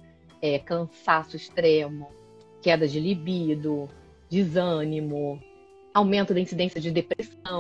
é, 0.41 0.61
cansaço 0.61 1.35
extremo, 1.35 2.07
queda 2.63 2.87
de 2.87 3.01
libido, 3.01 3.89
desânimo, 4.31 5.43
aumento 5.93 6.33
da 6.33 6.39
incidência 6.39 6.81
de 6.81 6.93
depressão. 6.93 7.59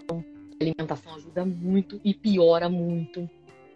A 0.59 0.65
alimentação 0.65 1.15
ajuda 1.15 1.45
muito 1.45 2.01
e 2.05 2.15
piora 2.15 2.69
muito. 2.69 3.29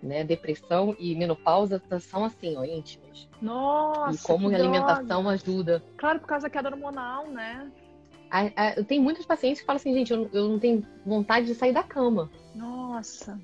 Né? 0.02 0.24
Depressão 0.24 0.96
e 0.98 1.14
menopausa 1.14 1.82
são 2.00 2.24
assim, 2.24 2.56
ó, 2.56 2.64
íntimas. 2.64 3.28
Nossa! 3.40 4.14
E 4.14 4.26
como 4.26 4.48
a 4.48 4.54
alimentação 4.54 5.22
droga. 5.22 5.30
ajuda. 5.30 5.84
Claro, 5.98 6.20
por 6.20 6.26
causa 6.26 6.48
da 6.48 6.50
queda 6.50 6.70
hormonal, 6.70 7.26
né? 7.28 7.70
Eu 8.76 8.84
tenho 8.84 9.02
muitos 9.02 9.26
pacientes 9.26 9.60
que 9.60 9.66
falam 9.66 9.76
assim, 9.76 9.92
gente, 9.92 10.12
eu 10.12 10.48
não 10.48 10.58
tenho 10.58 10.86
vontade 11.04 11.46
de 11.46 11.54
sair 11.54 11.72
da 11.72 11.82
cama. 11.82 12.30
Nossa! 12.54 13.38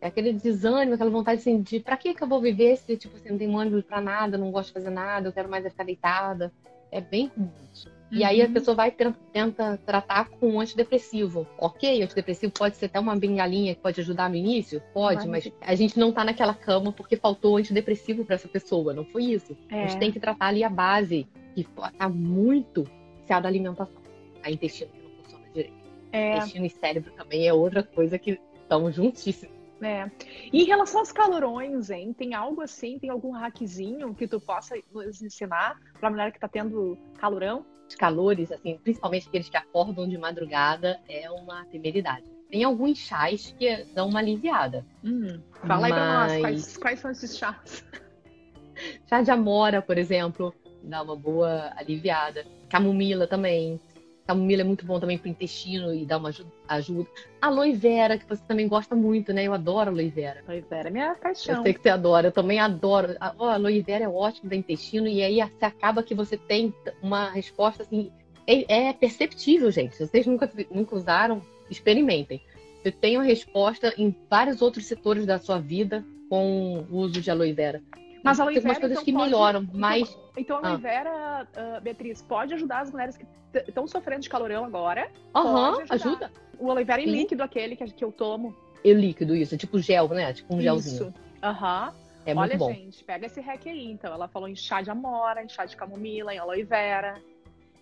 É 0.00 0.06
aquele 0.06 0.32
desânimo, 0.32 0.94
aquela 0.94 1.10
vontade 1.10 1.40
assim, 1.40 1.60
de 1.60 1.78
pra 1.78 1.96
que, 1.96 2.14
que 2.14 2.24
eu 2.24 2.28
vou 2.28 2.40
viver 2.40 2.76
se 2.76 2.96
tipo, 2.96 3.14
assim, 3.16 3.30
não 3.30 3.38
tem 3.38 3.54
ânimo 3.54 3.82
pra 3.82 4.00
nada, 4.00 4.38
não 4.38 4.50
gosto 4.50 4.68
de 4.68 4.74
fazer 4.74 4.90
nada, 4.90 5.28
eu 5.28 5.32
quero 5.32 5.48
mais 5.48 5.64
é 5.64 5.70
ficar 5.70 5.84
deitada. 5.84 6.52
É 6.90 7.00
bem 7.00 7.28
comum 7.28 7.50
isso. 7.72 7.88
E 8.12 8.22
aí 8.24 8.42
a 8.42 8.46
uhum. 8.46 8.52
pessoa 8.52 8.74
vai 8.74 8.90
tenta 9.32 9.80
tratar 9.86 10.28
com 10.28 10.50
um 10.50 10.60
antidepressivo. 10.60 11.46
Ok, 11.56 12.02
antidepressivo 12.02 12.52
pode 12.52 12.76
ser 12.76 12.86
até 12.86 13.00
uma 13.00 13.16
bengalinha 13.16 13.74
que 13.74 13.80
pode 13.80 14.00
ajudar 14.02 14.28
no 14.28 14.36
início? 14.36 14.82
Pode, 14.92 15.26
mas 15.26 15.50
a 15.62 15.74
gente 15.74 15.98
não 15.98 16.12
tá 16.12 16.22
naquela 16.22 16.52
cama 16.52 16.92
porque 16.92 17.16
faltou 17.16 17.56
antidepressivo 17.56 18.22
para 18.24 18.34
essa 18.34 18.48
pessoa, 18.48 18.92
não 18.92 19.04
foi 19.04 19.24
isso. 19.24 19.56
É. 19.70 19.84
A 19.84 19.86
gente 19.86 19.98
tem 19.98 20.12
que 20.12 20.20
tratar 20.20 20.48
ali 20.48 20.62
a 20.62 20.68
base, 20.68 21.26
que 21.54 21.66
tá 21.98 22.08
muito 22.08 22.86
se 23.24 23.40
da 23.40 23.48
alimentação. 23.48 24.02
A 24.42 24.50
intestino 24.50 24.90
que 24.92 25.02
não 25.02 25.10
funciona 25.22 25.44
direito. 25.54 25.74
É. 26.12 26.36
Intestino 26.36 26.66
e 26.66 26.70
cérebro 26.70 27.12
também 27.12 27.48
é 27.48 27.54
outra 27.54 27.82
coisa 27.82 28.18
que 28.18 28.38
estão 28.62 28.92
juntíssimos. 28.92 29.56
É. 29.80 30.08
E 30.52 30.62
em 30.62 30.64
relação 30.64 31.00
aos 31.00 31.10
calorões, 31.10 31.90
hein? 31.90 32.12
Tem 32.12 32.34
algo 32.34 32.60
assim, 32.60 32.98
tem 32.98 33.10
algum 33.10 33.32
hackzinho 33.32 34.14
que 34.14 34.28
tu 34.28 34.40
possa 34.40 34.76
nos 34.92 35.20
ensinar 35.20 35.80
para 35.98 36.08
a 36.08 36.10
mulher 36.10 36.30
que 36.30 36.36
está 36.36 36.46
tendo 36.46 36.96
calorão? 37.18 37.64
Os 37.92 37.96
calores, 37.96 38.50
assim, 38.50 38.78
principalmente 38.82 39.28
aqueles 39.28 39.50
que 39.50 39.56
acordam 39.56 40.08
de 40.08 40.16
madrugada, 40.16 40.98
é 41.06 41.30
uma 41.30 41.66
temeridade. 41.66 42.24
Tem 42.50 42.64
alguns 42.64 42.96
chás 42.96 43.54
que 43.58 43.84
dão 43.94 44.08
uma 44.08 44.18
aliviada. 44.18 44.82
Hum, 45.04 45.38
fala 45.66 45.88
aí 45.88 45.92
pra 45.92 46.06
nós, 46.06 46.40
quais, 46.40 46.76
quais 46.78 47.00
são 47.00 47.10
esses 47.10 47.36
chás? 47.36 47.84
Chá 49.06 49.20
de 49.20 49.30
amora, 49.30 49.82
por 49.82 49.98
exemplo, 49.98 50.54
dá 50.82 51.02
uma 51.02 51.14
boa 51.14 51.70
aliviada. 51.76 52.46
Camomila 52.70 53.26
também. 53.26 53.78
Camomila 54.26 54.62
é 54.62 54.64
muito 54.64 54.86
bom 54.86 55.00
também 55.00 55.18
para 55.18 55.28
o 55.28 55.30
intestino 55.30 55.92
e 55.92 56.06
dá 56.06 56.16
uma 56.16 56.30
ajuda. 56.68 57.08
Aloe 57.40 57.72
vera, 57.72 58.16
que 58.16 58.28
você 58.28 58.42
também 58.46 58.68
gosta 58.68 58.94
muito, 58.94 59.32
né? 59.32 59.44
Eu 59.44 59.52
adoro 59.52 59.90
aloe 59.90 60.08
vera. 60.08 60.42
Aloe 60.46 60.60
vera 60.60 60.88
é 60.88 60.90
minha 60.90 61.14
paixão. 61.14 61.56
Eu 61.56 61.62
sei 61.62 61.74
que 61.74 61.82
você 61.82 61.88
adora, 61.88 62.28
eu 62.28 62.32
também 62.32 62.60
adoro. 62.60 63.16
A 63.20 63.34
aloe 63.54 63.80
vera 63.80 64.04
é 64.04 64.08
ótimo 64.08 64.48
para 64.48 64.56
intestino 64.56 65.08
e 65.08 65.22
aí 65.22 65.36
você 65.36 65.64
acaba 65.64 66.02
que 66.02 66.14
você 66.14 66.36
tem 66.36 66.72
uma 67.02 67.30
resposta 67.30 67.82
assim. 67.82 68.10
É, 68.46 68.88
é 68.88 68.92
perceptível, 68.92 69.70
gente. 69.70 69.96
Se 69.96 70.06
vocês 70.06 70.26
nunca, 70.26 70.50
nunca 70.70 70.96
usaram, 70.96 71.42
experimentem. 71.70 72.40
Você 72.82 72.90
tem 72.90 73.16
uma 73.16 73.24
resposta 73.24 73.94
em 73.96 74.14
vários 74.28 74.62
outros 74.62 74.86
setores 74.86 75.24
da 75.26 75.38
sua 75.38 75.58
vida 75.58 76.04
com 76.28 76.84
o 76.90 76.96
uso 76.96 77.20
de 77.20 77.30
aloe 77.30 77.52
vera. 77.52 77.82
Mas 78.22 78.38
a 78.38 78.44
aloe 78.44 78.54
vera, 78.54 78.62
tem 78.62 78.70
umas 78.70 78.78
coisas 78.78 78.98
então, 78.98 79.04
que 79.04 79.12
pode... 79.12 79.24
melhoram, 79.24 79.62
então, 79.62 79.80
mas... 79.80 80.18
Então, 80.36 80.56
a 80.56 80.60
aloe 80.60 80.72
ah. 80.72 80.76
vera, 80.76 81.48
uh, 81.56 81.80
Beatriz, 81.80 82.22
pode 82.22 82.54
ajudar 82.54 82.80
as 82.80 82.90
mulheres 82.90 83.16
que 83.16 83.26
estão 83.66 83.86
sofrendo 83.86 84.22
de 84.22 84.30
calorão 84.30 84.64
agora? 84.64 85.10
Aham, 85.34 85.76
uhum, 85.76 85.84
ajuda. 85.90 86.32
O 86.58 86.70
aloe 86.70 86.84
vera 86.84 87.02
em 87.02 87.06
Sim. 87.06 87.12
líquido, 87.12 87.42
aquele 87.42 87.76
que, 87.76 87.84
que 87.84 88.04
eu 88.04 88.12
tomo. 88.12 88.54
É 88.84 88.92
líquido, 88.92 89.34
isso. 89.34 89.56
Tipo 89.56 89.78
gel, 89.78 90.08
né? 90.08 90.32
Tipo 90.32 90.54
um 90.54 90.58
isso. 90.58 90.64
gelzinho. 90.64 91.08
Isso. 91.08 91.14
Aham. 91.42 91.92
É 92.24 92.30
Olha, 92.30 92.40
muito 92.40 92.58
bom. 92.58 92.72
gente, 92.72 93.02
pega 93.02 93.26
esse 93.26 93.40
hack 93.40 93.66
aí. 93.66 93.90
Então, 93.90 94.12
ela 94.12 94.28
falou 94.28 94.48
em 94.48 94.54
chá 94.54 94.80
de 94.80 94.90
amora, 94.90 95.42
em 95.42 95.48
chá 95.48 95.64
de 95.64 95.76
camomila, 95.76 96.32
em 96.32 96.38
aloe 96.38 96.62
vera. 96.62 97.20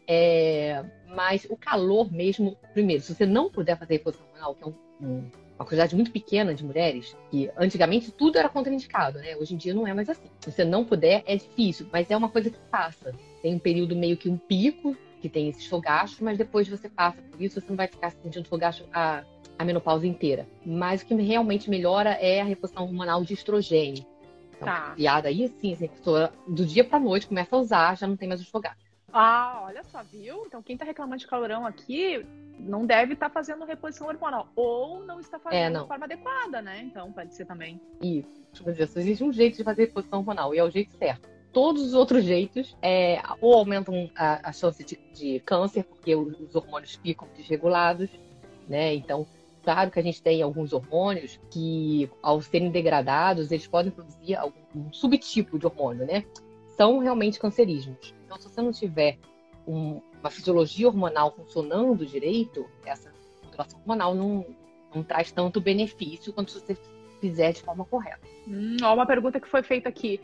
É, 0.08 0.84
mas 1.14 1.46
o 1.48 1.56
calor 1.56 2.12
mesmo, 2.12 2.56
primeiro, 2.72 3.02
se 3.02 3.14
você 3.14 3.26
não 3.26 3.50
puder 3.50 3.78
fazer 3.78 3.94
reposição 3.94 4.26
hormonal, 4.26 4.54
que 4.54 4.64
é 4.64 4.66
um, 4.66 4.74
um 5.00 5.30
uma 5.60 5.66
quantidade 5.66 5.94
muito 5.94 6.10
pequena 6.10 6.54
de 6.54 6.64
mulheres, 6.64 7.14
que 7.30 7.50
antigamente 7.54 8.10
tudo 8.10 8.38
era 8.38 8.48
contraindicado, 8.48 9.18
né? 9.18 9.36
Hoje 9.36 9.54
em 9.54 9.58
dia 9.58 9.74
não 9.74 9.86
é 9.86 9.92
mais 9.92 10.08
assim. 10.08 10.30
Se 10.40 10.50
você 10.50 10.64
não 10.64 10.86
puder, 10.86 11.22
é 11.26 11.36
difícil, 11.36 11.86
mas 11.92 12.10
é 12.10 12.16
uma 12.16 12.30
coisa 12.30 12.48
que 12.48 12.58
passa. 12.70 13.14
Tem 13.42 13.54
um 13.54 13.58
período 13.58 13.94
meio 13.94 14.16
que 14.16 14.30
um 14.30 14.38
pico, 14.38 14.96
que 15.20 15.28
tem 15.28 15.50
esses 15.50 15.66
fogachos, 15.66 16.18
mas 16.20 16.38
depois 16.38 16.66
você 16.66 16.88
passa 16.88 17.20
por 17.20 17.42
isso, 17.42 17.60
você 17.60 17.66
não 17.68 17.76
vai 17.76 17.86
ficar 17.86 18.10
sentindo 18.10 18.48
fogacho 18.48 18.86
a, 18.90 19.22
a 19.58 19.64
menopausa 19.64 20.06
inteira. 20.06 20.48
Mas 20.64 21.02
o 21.02 21.06
que 21.06 21.14
realmente 21.14 21.68
melhora 21.68 22.12
é 22.12 22.40
a 22.40 22.44
reposição 22.44 22.84
hormonal 22.84 23.22
de 23.22 23.34
estrogênio. 23.34 24.06
Então, 24.56 24.66
tá. 24.66 24.92
criada 24.94 25.28
aí, 25.28 25.52
sim, 25.60 25.74
assim, 25.74 25.84
a 25.84 25.88
pessoa 25.88 26.32
do 26.48 26.64
dia 26.64 26.84
pra 26.84 26.98
noite 26.98 27.26
começa 27.26 27.54
a 27.54 27.58
usar, 27.58 27.98
já 27.98 28.06
não 28.06 28.16
tem 28.16 28.28
mais 28.28 28.40
os 28.40 28.48
fogachos. 28.48 28.90
Ah, 29.12 29.60
olha 29.64 29.82
só, 29.84 30.02
viu? 30.02 30.44
Então 30.46 30.62
quem 30.62 30.76
tá 30.76 30.84
reclamando 30.84 31.18
de 31.18 31.26
calorão 31.26 31.66
aqui 31.66 32.24
não 32.60 32.86
deve 32.86 33.14
estar 33.14 33.28
tá 33.28 33.32
fazendo 33.32 33.64
reposição 33.64 34.08
hormonal. 34.08 34.48
Ou 34.54 35.04
não 35.04 35.20
está 35.20 35.38
fazendo 35.38 35.60
é, 35.60 35.70
não. 35.70 35.82
de 35.82 35.88
forma 35.88 36.04
adequada, 36.04 36.62
né? 36.62 36.82
Então 36.82 37.12
pode 37.12 37.34
ser 37.34 37.44
também. 37.44 37.80
Isso. 38.02 38.28
Existe 38.96 39.24
um 39.24 39.32
jeito 39.32 39.56
de 39.56 39.64
fazer 39.64 39.86
reposição 39.86 40.20
hormonal 40.20 40.54
e 40.54 40.58
é 40.58 40.64
o 40.64 40.70
jeito 40.70 40.92
certo. 40.96 41.28
Todos 41.52 41.82
os 41.82 41.94
outros 41.94 42.24
jeitos 42.24 42.76
é, 42.80 43.20
ou 43.40 43.54
aumentam 43.54 44.08
a, 44.16 44.50
a 44.50 44.52
chance 44.52 44.84
de, 44.84 44.96
de, 45.12 45.40
câncer, 45.40 45.82
porque 45.84 46.14
os 46.14 46.54
hormônios 46.54 46.94
ficam 46.94 47.26
desregulados, 47.36 48.08
né? 48.68 48.94
Então, 48.94 49.26
claro 49.64 49.90
que 49.90 49.98
a 49.98 50.02
gente 50.02 50.22
tem 50.22 50.42
alguns 50.42 50.72
hormônios 50.72 51.40
que, 51.50 52.08
ao 52.22 52.40
serem 52.40 52.70
degradados, 52.70 53.50
eles 53.50 53.66
podem 53.66 53.90
produzir 53.90 54.36
algum 54.36 54.60
um 54.74 54.92
subtipo 54.92 55.58
de 55.58 55.66
hormônio, 55.66 56.06
né? 56.06 56.24
São 56.76 56.98
realmente 56.98 57.38
cancerígenos. 57.38 58.14
Então, 58.24 58.38
se 58.38 58.48
você 58.48 58.62
não 58.62 58.70
tiver 58.70 59.18
um, 59.66 60.00
uma 60.20 60.30
fisiologia 60.30 60.86
hormonal 60.86 61.32
funcionando 61.32 62.06
direito, 62.06 62.68
essa 62.84 63.12
modulação 63.44 63.80
hormonal 63.80 64.14
não, 64.14 64.46
não 64.94 65.02
traz 65.02 65.32
tanto 65.32 65.60
benefício 65.60 66.32
quanto 66.32 66.52
se 66.52 66.60
você 66.60 66.76
fizer 67.20 67.52
de 67.52 67.62
forma 67.62 67.84
correta. 67.84 68.20
Hum, 68.46 68.76
ó, 68.82 68.94
uma 68.94 69.06
pergunta 69.06 69.40
que 69.40 69.48
foi 69.48 69.62
feita 69.62 69.88
aqui. 69.88 70.20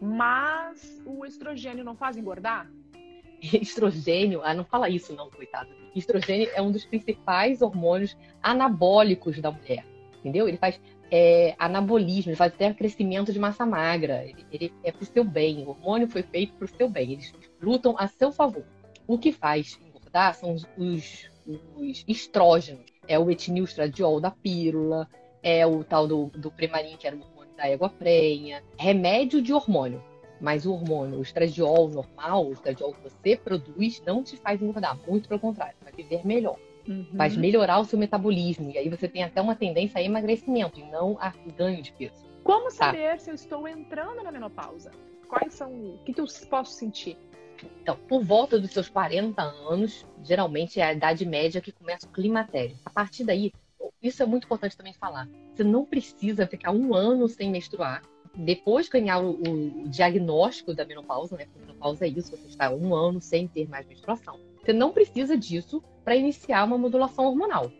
Mas 0.00 1.02
o 1.04 1.24
estrogênio 1.26 1.84
não 1.84 1.94
faz 1.94 2.16
engordar? 2.16 2.70
Estrogênio, 3.40 4.40
ah, 4.42 4.54
não 4.54 4.64
fala 4.64 4.88
isso 4.88 5.14
não, 5.14 5.30
coitado. 5.30 5.68
Estrogênio 5.94 6.48
é 6.54 6.62
um 6.62 6.70
dos 6.70 6.84
principais 6.84 7.60
hormônios 7.62 8.16
anabólicos 8.42 9.38
da 9.40 9.50
mulher, 9.50 9.84
entendeu? 10.18 10.48
Ele 10.48 10.56
faz 10.56 10.80
é, 11.10 11.54
anabolismo, 11.58 12.30
ele 12.30 12.36
faz 12.36 12.52
até 12.52 12.72
crescimento 12.72 13.32
de 13.32 13.38
massa 13.38 13.66
magra. 13.66 14.24
Ele, 14.24 14.46
ele 14.52 14.72
é 14.84 14.92
pro 14.92 15.04
seu 15.04 15.24
bem. 15.24 15.64
O 15.64 15.70
hormônio 15.70 16.08
foi 16.08 16.22
feito 16.22 16.54
pro 16.54 16.68
seu 16.68 16.88
bem. 16.88 17.12
Eles 17.12 17.34
lutam 17.60 17.94
a 17.98 18.06
seu 18.06 18.30
favor. 18.30 18.64
O 19.10 19.18
que 19.18 19.32
faz 19.32 19.76
engordar 19.84 20.36
são 20.36 20.54
os, 20.54 20.64
os, 20.78 21.28
os 21.74 22.04
estrógenos. 22.06 22.84
É 23.08 23.18
o 23.18 23.28
etinilstradiol 23.28 24.20
da 24.20 24.30
pílula, 24.30 25.08
é 25.42 25.66
o 25.66 25.82
tal 25.82 26.06
do, 26.06 26.26
do 26.26 26.48
Premarin, 26.48 26.96
que 26.96 27.08
era 27.08 27.16
o 27.16 27.20
hormônio 27.20 27.52
da 27.56 27.66
égua 27.66 27.88
prenha. 27.88 28.62
Remédio 28.78 29.42
de 29.42 29.52
hormônio. 29.52 30.00
Mas 30.40 30.64
o 30.64 30.72
hormônio, 30.72 31.18
o 31.18 31.22
estradiol 31.22 31.88
normal, 31.88 32.46
o 32.46 32.52
estradiol 32.52 32.94
que 32.94 33.02
você 33.02 33.36
produz, 33.36 34.00
não 34.06 34.22
te 34.22 34.36
faz 34.36 34.62
engordar. 34.62 34.96
Muito 35.08 35.28
pelo 35.28 35.40
contrário, 35.40 35.74
vai 35.82 35.92
viver 35.92 36.24
melhor. 36.24 36.56
Uhum. 36.86 37.08
Vai 37.12 37.30
melhorar 37.30 37.80
o 37.80 37.84
seu 37.84 37.98
metabolismo. 37.98 38.70
E 38.70 38.78
aí 38.78 38.88
você 38.88 39.08
tem 39.08 39.24
até 39.24 39.40
uma 39.40 39.56
tendência 39.56 39.98
a 39.98 40.04
emagrecimento 40.04 40.78
e 40.78 40.84
não 40.84 41.18
a 41.20 41.34
ganho 41.56 41.82
de 41.82 41.90
peso. 41.94 42.24
Como 42.44 42.66
tá? 42.66 42.70
saber 42.70 43.10
tá? 43.10 43.18
se 43.18 43.30
eu 43.30 43.34
estou 43.34 43.66
entrando 43.66 44.22
na 44.22 44.30
menopausa? 44.30 44.92
Quais 45.28 45.54
são. 45.54 45.72
O 45.72 45.98
que, 46.04 46.14
que 46.14 46.20
eu 46.20 46.26
posso 46.48 46.74
sentir? 46.74 47.18
Então, 47.82 47.96
por 48.08 48.22
volta 48.22 48.58
dos 48.58 48.70
seus 48.70 48.88
40 48.88 49.42
anos, 49.42 50.06
geralmente 50.22 50.80
é 50.80 50.84
a 50.84 50.92
idade 50.92 51.24
média 51.26 51.60
que 51.60 51.72
começa 51.72 52.06
o 52.06 52.10
climatério. 52.10 52.76
A 52.84 52.90
partir 52.90 53.24
daí, 53.24 53.52
isso 54.02 54.22
é 54.22 54.26
muito 54.26 54.44
importante 54.44 54.76
também 54.76 54.94
falar. 54.94 55.28
Você 55.54 55.64
não 55.64 55.84
precisa 55.84 56.46
ficar 56.46 56.72
um 56.72 56.94
ano 56.94 57.28
sem 57.28 57.50
menstruar. 57.50 58.02
Depois 58.34 58.88
ganhar 58.88 59.18
o, 59.20 59.32
o, 59.32 59.88
diagnóstico 59.88 60.72
da 60.72 60.84
menopausa, 60.84 61.36
né? 61.36 61.44
Porque 61.44 61.60
menopausa 61.60 62.06
é 62.06 62.08
isso, 62.08 62.30
você 62.30 62.46
está 62.46 62.70
um 62.70 62.94
ano 62.94 63.20
sem 63.20 63.48
ter 63.48 63.68
mais 63.68 63.86
menstruação. 63.86 64.38
Você 64.62 64.72
não 64.72 64.92
precisa 64.92 65.36
disso 65.36 65.82
para 66.04 66.16
iniciar 66.16 66.64
uma 66.64 66.78
modulação 66.78 67.26
hormonal. 67.26 67.70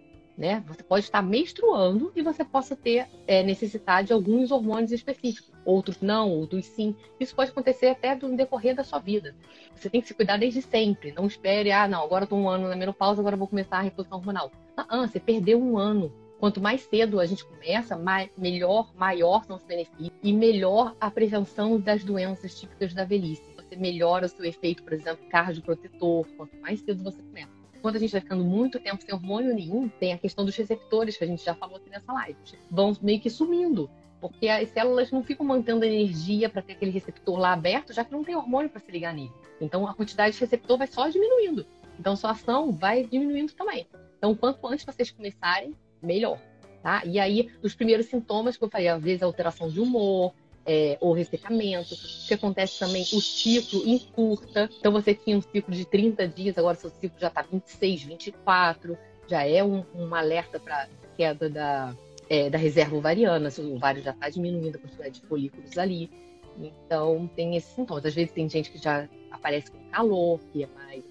Né? 0.41 0.65
Você 0.69 0.83
pode 0.83 1.05
estar 1.05 1.21
menstruando 1.21 2.11
e 2.17 2.23
você 2.23 2.43
possa 2.43 2.75
ter 2.75 3.07
é, 3.27 3.43
necessidade 3.43 4.07
de 4.07 4.15
alguns 4.15 4.51
hormônios 4.51 4.91
específicos. 4.91 5.53
outros 5.67 6.01
não, 6.01 6.31
outros 6.31 6.65
sim. 6.65 6.97
Isso 7.21 7.37
pode 7.37 7.51
acontecer 7.51 7.89
até 7.89 8.15
no 8.15 8.35
decorrer 8.35 8.75
da 8.75 8.83
sua 8.83 8.99
vida. 8.99 9.37
Você 9.75 9.91
tem 9.91 10.01
que 10.01 10.09
se 10.09 10.15
cuidar 10.15 10.39
desde 10.39 10.63
sempre. 10.63 11.13
Não 11.13 11.27
espere, 11.27 11.71
ah, 11.71 11.87
não, 11.87 12.03
agora 12.03 12.27
tô 12.27 12.37
um 12.37 12.49
ano 12.49 12.69
na 12.69 12.75
menopausa, 12.75 13.21
agora 13.21 13.37
vou 13.37 13.47
começar 13.47 13.77
a 13.77 13.83
reposição 13.83 14.17
hormonal. 14.17 14.51
Ah, 14.75 14.87
ah, 14.89 15.07
você 15.07 15.21
perdeu 15.21 15.61
um 15.61 15.77
ano. 15.77 16.11
Quanto 16.39 16.59
mais 16.59 16.81
cedo 16.81 17.21
a 17.21 17.27
gente 17.27 17.45
começa, 17.45 17.99
mais, 17.99 18.31
melhor, 18.35 18.95
maior 18.95 19.45
são 19.45 19.57
os 19.57 19.63
benefícios 19.63 20.11
e 20.23 20.33
melhor 20.33 20.97
a 20.99 21.11
prevenção 21.11 21.79
das 21.79 22.03
doenças 22.03 22.59
típicas 22.59 22.95
da 22.95 23.05
velhice. 23.05 23.55
Você 23.57 23.77
melhora 23.77 24.25
o 24.25 24.29
seu 24.31 24.47
efeito, 24.47 24.83
por 24.83 24.95
exemplo, 24.95 25.23
cardioprotetor, 25.29 26.27
quanto 26.39 26.57
mais 26.57 26.81
cedo 26.81 27.05
você 27.05 27.23
começa 27.23 27.60
quando 27.81 27.97
a 27.97 27.99
gente 27.99 28.13
vai 28.13 28.21
ficando 28.21 28.45
muito 28.45 28.79
tempo 28.79 29.03
sem 29.03 29.15
hormônio 29.15 29.55
nenhum, 29.55 29.89
tem 29.89 30.13
a 30.13 30.19
questão 30.19 30.45
dos 30.45 30.57
receptores, 30.57 31.17
que 31.17 31.25
a 31.25 31.27
gente 31.27 31.45
já 31.45 31.55
falou 31.55 31.77
aqui 31.77 31.91
nessa 31.91 32.13
live. 32.13 32.39
Vão 32.71 32.97
meio 33.03 33.21
que 33.21 33.31
sumindo. 33.31 33.91
Porque 34.21 34.49
as 34.49 34.69
células 34.69 35.11
não 35.11 35.25
ficam 35.25 35.47
mantendo 35.47 35.85
energia 35.85 36.49
para 36.49 36.61
ter 36.61 36.73
aquele 36.73 36.91
receptor 36.91 37.39
lá 37.39 37.53
aberto, 37.53 37.93
já 37.93 38.05
que 38.05 38.13
não 38.13 38.23
tem 38.23 38.37
hormônio 38.37 38.69
para 38.69 38.81
se 38.81 38.91
ligar 38.93 39.15
nele. 39.15 39.33
Então 39.61 39.87
a 39.87 39.95
quantidade 39.95 40.35
de 40.35 40.41
receptor 40.41 40.77
vai 40.77 40.87
só 40.87 41.09
diminuindo. 41.09 41.67
Então 41.99 42.15
sua 42.15 42.33
ação 42.33 42.71
vai 42.71 43.05
diminuindo 43.05 43.53
também. 43.55 43.87
Então 44.19 44.35
quanto 44.35 44.67
antes 44.67 44.85
vocês 44.85 45.11
começarem, 45.11 45.75
melhor. 46.03 46.39
Tá? 46.83 47.03
E 47.05 47.19
aí, 47.19 47.51
os 47.63 47.75
primeiros 47.75 48.07
sintomas 48.07 48.57
que 48.57 48.65
eu 48.65 48.71
falei, 48.71 48.89
às 48.89 49.03
vezes 49.03 49.23
alteração 49.23 49.69
de 49.69 49.81
humor, 49.81 50.35
é, 50.67 50.97
ou 51.01 51.13
ressecamento, 51.13 51.95
o 51.95 52.27
que 52.29 52.35
acontece 52.35 52.79
também, 52.79 53.03
o 53.03 53.21
ciclo 53.21 53.83
encurta. 53.87 54.69
Então 54.79 54.93
você 54.93 55.15
tinha 55.15 55.37
um 55.37 55.43
ciclo 55.43 55.75
de 55.75 55.85
30 55.85 56.29
dias, 56.29 56.57
agora 56.59 56.77
seu 56.77 56.91
ciclo 56.91 57.19
já 57.19 57.29
está 57.29 57.43
26, 57.43 58.03
24, 58.05 58.99
já 59.29 59.47
é 59.47 59.63
um, 59.65 59.85
um 59.95 60.15
alerta 60.15 60.59
para 60.59 60.89
queda 61.17 61.49
da, 61.49 61.95
é, 62.29 62.49
da 62.49 62.59
reserva 62.59 62.97
ovariana, 62.97 63.49
o 63.59 63.75
ovário 63.77 64.03
já 64.03 64.13
está 64.13 64.29
diminuindo 64.29 64.77
a 64.77 64.79
quantidade 64.79 65.21
de 65.21 65.27
folículos 65.27 65.77
ali. 65.77 66.11
Então 66.59 67.29
tem 67.35 67.57
esses 67.57 67.73
sintomas. 67.75 68.05
Às 68.05 68.15
vezes 68.15 68.33
tem 68.33 68.49
gente 68.49 68.71
que 68.71 68.79
já 68.79 69.09
aparece 69.31 69.71
com 69.71 69.79
calor, 69.91 70.41
que 70.53 70.65
é 70.65 70.67
mais, 70.67 71.05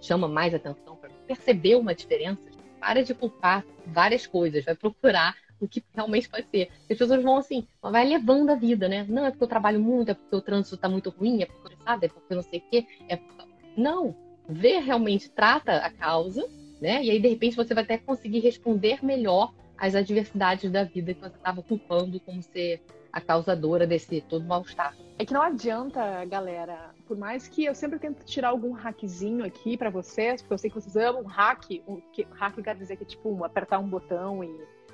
chama 0.00 0.28
mais 0.28 0.54
atenção 0.54 0.96
para 0.96 1.10
perceber 1.26 1.76
uma 1.76 1.94
diferença. 1.94 2.42
Para 2.80 3.02
de 3.02 3.14
culpar 3.14 3.64
várias 3.86 4.26
coisas, 4.26 4.64
vai 4.64 4.74
procurar 4.74 5.34
o 5.60 5.68
que 5.68 5.82
realmente 5.94 6.28
pode 6.28 6.46
ser. 6.48 6.70
As 6.90 6.98
pessoas 6.98 7.22
vão 7.22 7.36
assim, 7.36 7.66
vai 7.80 8.04
levando 8.04 8.50
a 8.50 8.54
vida, 8.54 8.88
né? 8.88 9.06
Não, 9.08 9.24
é 9.24 9.30
porque 9.30 9.44
eu 9.44 9.48
trabalho 9.48 9.80
muito, 9.80 10.10
é 10.10 10.14
porque 10.14 10.36
o 10.36 10.40
trânsito 10.40 10.76
tá 10.76 10.88
muito 10.88 11.10
ruim, 11.10 11.42
é 11.42 11.46
porque 11.46 11.76
sabe, 11.82 12.06
é 12.06 12.08
porque 12.08 12.32
eu 12.32 12.36
não 12.36 12.42
sei 12.42 12.60
o 12.60 12.70
quê. 12.70 12.86
É 13.08 13.16
porque... 13.16 13.44
Não, 13.76 14.14
vê 14.48 14.78
realmente, 14.78 15.30
trata 15.30 15.76
a 15.78 15.90
causa, 15.90 16.46
né? 16.80 17.02
E 17.04 17.10
aí, 17.10 17.20
de 17.20 17.28
repente, 17.28 17.56
você 17.56 17.74
vai 17.74 17.84
até 17.84 17.98
conseguir 17.98 18.40
responder 18.40 19.04
melhor 19.04 19.52
às 19.76 19.94
adversidades 19.94 20.70
da 20.70 20.84
vida 20.84 21.12
que 21.14 21.20
você 21.20 21.36
estava 21.36 21.62
culpando 21.62 22.18
como 22.20 22.42
ser 22.42 22.82
a 23.12 23.20
causadora 23.20 23.86
desse 23.86 24.20
todo 24.20 24.44
mal-estar. 24.44 24.94
É 25.18 25.24
que 25.24 25.32
não 25.32 25.40
adianta, 25.40 26.22
galera, 26.26 26.90
por 27.06 27.16
mais 27.16 27.48
que 27.48 27.64
eu 27.64 27.74
sempre 27.74 27.98
tento 27.98 28.22
tirar 28.24 28.50
algum 28.50 28.72
hackzinho 28.72 29.44
aqui 29.44 29.76
para 29.76 29.88
vocês, 29.88 30.42
porque 30.42 30.52
eu 30.52 30.58
sei 30.58 30.70
que 30.70 30.76
vocês 30.78 30.96
amam 30.96 31.22
hack, 31.24 31.82
o 31.86 31.96
que 32.12 32.26
hack 32.32 32.62
quer 32.62 32.76
dizer 32.76 32.96
que 32.96 33.04
é 33.04 33.06
tipo 33.06 33.42
apertar 33.42 33.78
um 33.78 33.88
botão 33.88 34.44
e 34.44 34.50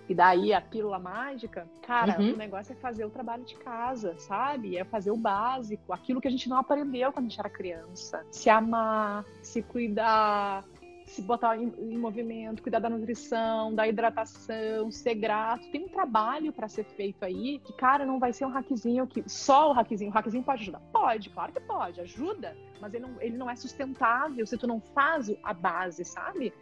e 0.08 0.14
daí 0.14 0.52
a 0.52 0.60
pílula 0.60 0.98
mágica, 0.98 1.68
cara, 1.82 2.20
uhum. 2.20 2.34
o 2.34 2.36
negócio 2.36 2.72
é 2.72 2.76
fazer 2.76 3.04
o 3.04 3.10
trabalho 3.10 3.44
de 3.44 3.54
casa, 3.56 4.14
sabe? 4.18 4.76
É 4.76 4.84
fazer 4.84 5.10
o 5.10 5.16
básico, 5.16 5.92
aquilo 5.92 6.20
que 6.20 6.28
a 6.28 6.30
gente 6.30 6.48
não 6.48 6.58
aprendeu 6.58 7.12
quando 7.12 7.26
a 7.26 7.28
gente 7.28 7.40
era 7.40 7.48
criança. 7.48 8.24
Se 8.30 8.50
amar, 8.50 9.24
se 9.40 9.62
cuidar, 9.62 10.64
se 11.06 11.20
botar 11.22 11.56
em, 11.56 11.72
em 11.78 11.98
movimento, 11.98 12.62
cuidar 12.62 12.78
da 12.78 12.88
nutrição, 12.88 13.74
da 13.74 13.86
hidratação, 13.86 14.90
ser 14.90 15.14
grato. 15.14 15.70
Tem 15.70 15.84
um 15.84 15.88
trabalho 15.88 16.52
para 16.52 16.68
ser 16.68 16.84
feito 16.84 17.22
aí 17.24 17.58
que, 17.58 17.72
cara, 17.74 18.06
não 18.06 18.18
vai 18.18 18.32
ser 18.32 18.46
um 18.46 18.50
hackzinho 18.50 19.06
que 19.06 19.22
só 19.28 19.70
o 19.70 19.72
hackzinho. 19.72 20.10
O 20.10 20.14
hackzinho 20.14 20.42
pode 20.42 20.62
ajudar? 20.62 20.80
Pode, 20.92 21.30
claro 21.30 21.52
que 21.52 21.60
pode, 21.60 22.00
ajuda, 22.00 22.56
mas 22.80 22.94
ele 22.94 23.06
não, 23.06 23.20
ele 23.20 23.36
não 23.36 23.50
é 23.50 23.56
sustentável 23.56 24.46
se 24.46 24.56
tu 24.56 24.66
não 24.66 24.80
faz 24.80 25.30
a 25.42 25.52
base, 25.52 26.04
sabe? 26.04 26.52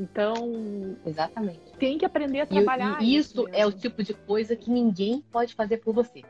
Então, 0.00 0.96
exatamente. 1.04 1.60
Tem 1.78 1.98
que 1.98 2.06
aprender 2.06 2.40
a 2.40 2.46
trabalhar. 2.46 3.02
E, 3.02 3.04
e 3.04 3.16
isso, 3.16 3.46
é 3.52 3.66
o 3.66 3.72
tipo 3.72 4.02
de 4.02 4.14
coisa 4.14 4.56
que 4.56 4.70
ninguém 4.70 5.22
pode 5.30 5.54
fazer 5.54 5.76
por 5.76 5.94
você. 5.94 6.22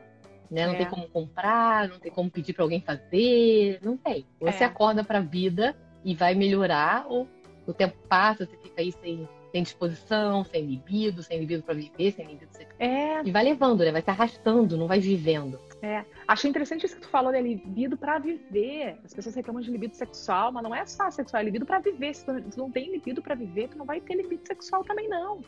Né? 0.49 0.67
Não 0.67 0.73
é. 0.73 0.77
tem 0.79 0.85
como 0.85 1.07
comprar, 1.07 1.87
não 1.87 1.97
tem 1.97 2.11
como 2.11 2.29
pedir 2.29 2.51
para 2.51 2.63
alguém 2.63 2.81
fazer, 2.81 3.79
não 3.81 3.95
tem. 3.95 4.25
Você 4.41 4.65
é. 4.65 4.67
acorda 4.67 5.05
para 5.05 5.19
a 5.19 5.21
vida 5.21 5.73
e 6.03 6.13
vai 6.13 6.35
melhorar, 6.35 7.05
ou 7.07 7.25
o 7.65 7.73
tempo 7.73 7.95
passa, 8.09 8.45
você 8.45 8.57
fica 8.57 8.81
aí 8.81 8.91
sem, 8.91 9.29
sem 9.53 9.63
disposição, 9.63 10.43
sem 10.43 10.65
libido, 10.65 11.23
sem 11.23 11.39
libido 11.39 11.63
para 11.63 11.73
viver, 11.73 12.11
sem 12.11 12.25
libido 12.25 12.51
sexual. 12.51 12.75
É. 12.77 13.21
E 13.23 13.31
vai 13.31 13.45
levando, 13.45 13.85
né? 13.85 13.91
Vai 13.93 14.01
se 14.01 14.09
arrastando, 14.09 14.75
não 14.75 14.87
vai 14.87 14.99
vivendo. 14.99 15.57
É. 15.81 16.05
Achei 16.27 16.49
interessante 16.49 16.85
isso 16.85 16.95
que 16.95 17.01
tu 17.01 17.09
falou, 17.09 17.31
né? 17.31 17.41
Libido 17.41 17.97
para 17.97 18.19
viver. 18.19 18.99
As 19.03 19.13
pessoas 19.13 19.35
reclamam 19.35 19.61
de 19.61 19.71
libido 19.71 19.95
sexual, 19.95 20.51
mas 20.51 20.63
não 20.63 20.75
é 20.75 20.85
só 20.85 21.09
sexual, 21.09 21.41
é 21.41 21.45
libido 21.45 21.65
para 21.65 21.79
viver. 21.79 22.13
Se 22.13 22.23
tu 22.25 22.57
não 22.57 22.69
tem 22.69 22.91
libido 22.91 23.21
para 23.21 23.33
viver, 23.33 23.69
tu 23.69 23.77
não 23.77 23.85
vai 23.85 23.99
ter 23.99 24.15
libido 24.15 24.45
sexual 24.45 24.83
também, 24.83 25.09
não. 25.09 25.43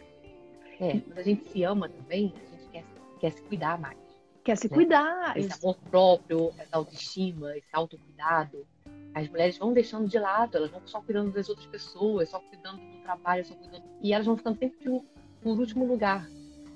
É, 0.80 1.00
mas 1.08 1.20
a 1.20 1.24
gente 1.24 1.48
se 1.50 1.64
ama 1.64 1.88
também, 1.88 2.34
a 2.36 2.52
gente 2.52 2.70
quer, 2.72 2.84
quer 3.20 3.32
se 3.32 3.42
cuidar 3.44 3.80
mais. 3.80 3.98
Quer 4.44 4.58
se 4.58 4.70
né? 4.70 4.76
cuidar. 4.76 5.38
Esse 5.38 5.54
amor 5.64 5.78
próprio, 5.90 6.52
essa 6.58 6.78
autoestima, 6.78 7.56
esse 7.56 7.70
autocuidado. 7.72 8.66
As 9.14 9.30
mulheres 9.30 9.58
vão 9.60 9.72
deixando 9.72 10.10
de 10.10 10.18
lado, 10.18 10.58
elas 10.58 10.72
vão 10.72 10.82
só 10.86 11.00
cuidando 11.00 11.32
das 11.32 11.48
outras 11.48 11.68
pessoas, 11.68 12.30
só 12.30 12.40
cuidando 12.40 12.82
do 12.82 13.04
trabalho, 13.04 13.46
só 13.46 13.54
cuidando. 13.54 13.84
E 14.02 14.12
elas 14.12 14.26
vão 14.26 14.36
ficando 14.36 14.58
sempre 14.58 15.04
por 15.42 15.60
último 15.60 15.86
lugar. 15.86 16.28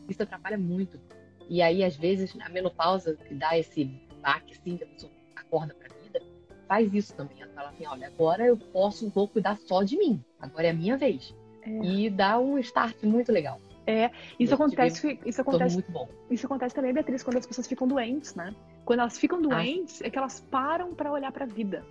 Isso 0.08 0.22
atrapalha 0.22 0.58
muito. 0.58 1.00
E 1.50 1.62
aí, 1.62 1.84
às 1.84 1.96
vezes, 1.96 2.36
a 2.42 2.50
menopausa 2.50 3.16
que 3.16 3.34
dá 3.34 3.58
esse 3.58 3.86
baque, 4.22 4.54
assim, 4.54 4.78
que 4.78 4.84
a 4.84 4.88
pessoa 4.88 5.12
acorda 5.36 5.74
pra 5.74 5.96
vida, 6.04 6.22
faz 6.68 6.94
isso 6.94 7.16
também. 7.16 7.42
Ela 7.42 7.52
fala 7.54 7.70
assim, 7.70 7.86
olha, 7.86 8.08
agora 8.08 8.46
eu 8.46 8.58
posso, 8.58 9.10
vou 9.10 9.28
cuidar 9.28 9.58
só 9.58 9.84
de 9.84 9.98
mim. 9.98 10.24
Agora 10.40 10.68
é 10.68 10.70
a 10.72 10.74
minha 10.74 10.98
vez. 10.98 11.34
É. 11.62 11.70
E 11.70 12.10
dá 12.10 12.40
um 12.40 12.58
start 12.60 13.02
muito 13.04 13.32
legal. 13.32 13.62
É, 13.86 14.12
isso 14.38 14.54
acontece, 14.54 15.18
isso 15.26 15.40
acontece, 15.40 15.76
muito 15.76 15.92
bom. 15.94 16.10
isso 16.30 16.46
acontece 16.46 16.76
também, 16.76 16.92
Beatriz, 16.92 17.24
quando 17.24 17.38
as 17.38 17.48
pessoas 17.48 17.68
ficam 17.68 17.88
doentes, 17.88 18.36
né? 18.36 18.54
Quando 18.84 19.00
elas 19.00 19.18
ficam 19.18 19.40
ah, 19.40 19.42
doentes, 19.42 20.02
ah. 20.02 20.08
é 20.08 20.10
que 20.10 20.18
elas 20.18 20.42
param 20.52 20.94
para 20.94 21.10
olhar 21.10 21.32
para 21.32 21.46
a 21.46 21.48
vida. 21.48 21.86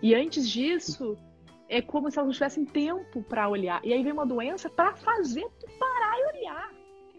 E 0.00 0.14
antes 0.14 0.48
disso, 0.48 1.18
é 1.68 1.82
como 1.82 2.10
se 2.10 2.18
elas 2.18 2.28
não 2.28 2.32
tivessem 2.32 2.64
tempo 2.64 3.22
para 3.22 3.46
olhar. 3.46 3.84
E 3.84 3.92
aí 3.92 4.02
vem 4.02 4.12
uma 4.12 4.24
doença 4.24 4.70
para 4.70 4.96
fazer 4.96 5.46
tu 5.60 5.66
parar 5.78 6.18
e 6.18 6.38
olhar. 6.38 6.73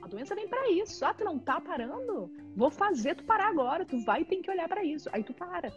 A 0.06 0.08
doença 0.08 0.36
vem 0.36 0.48
para 0.48 0.70
isso. 0.70 1.04
Ah, 1.04 1.16
tu 1.16 1.26
não 1.26 1.40
tá 1.40 1.60
parando? 1.60 2.30
Vou 2.56 2.70
fazer 2.70 3.16
tu 3.16 3.24
parar 3.24 3.48
agora. 3.48 3.84
Tu 3.84 3.98
vai 4.06 4.22
e 4.22 4.26
tem 4.26 4.40
que 4.40 4.52
olhar 4.52 4.68
para 4.70 4.84
isso. 4.84 5.10
Aí 5.12 5.24
tu 5.24 5.34
para. 5.34 5.74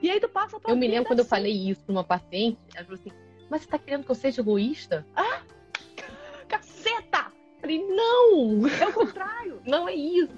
E 0.00 0.08
aí 0.08 0.20
tu 0.20 0.28
passa 0.28 0.60
Eu 0.64 0.76
me 0.76 0.86
lembro 0.86 1.08
quando 1.08 1.18
assim. 1.18 1.26
eu 1.26 1.30
falei 1.30 1.52
isso 1.52 1.82
pra 1.82 1.92
uma 1.92 2.04
paciente, 2.04 2.56
ela 2.72 2.84
falou 2.84 3.00
assim: 3.00 3.10
Mas 3.50 3.62
você 3.62 3.68
tá 3.68 3.78
querendo 3.80 4.04
que 4.04 4.10
eu 4.12 4.14
seja 4.14 4.42
egoísta? 4.42 5.04
Ah! 5.16 5.42
Caceta! 6.46 7.32
Eu 7.56 7.60
falei, 7.60 7.84
não! 7.84 8.68
É 8.68 8.86
o 8.86 8.92
contrário! 8.92 9.60
não 9.66 9.88
é 9.88 9.94
isso. 9.96 10.32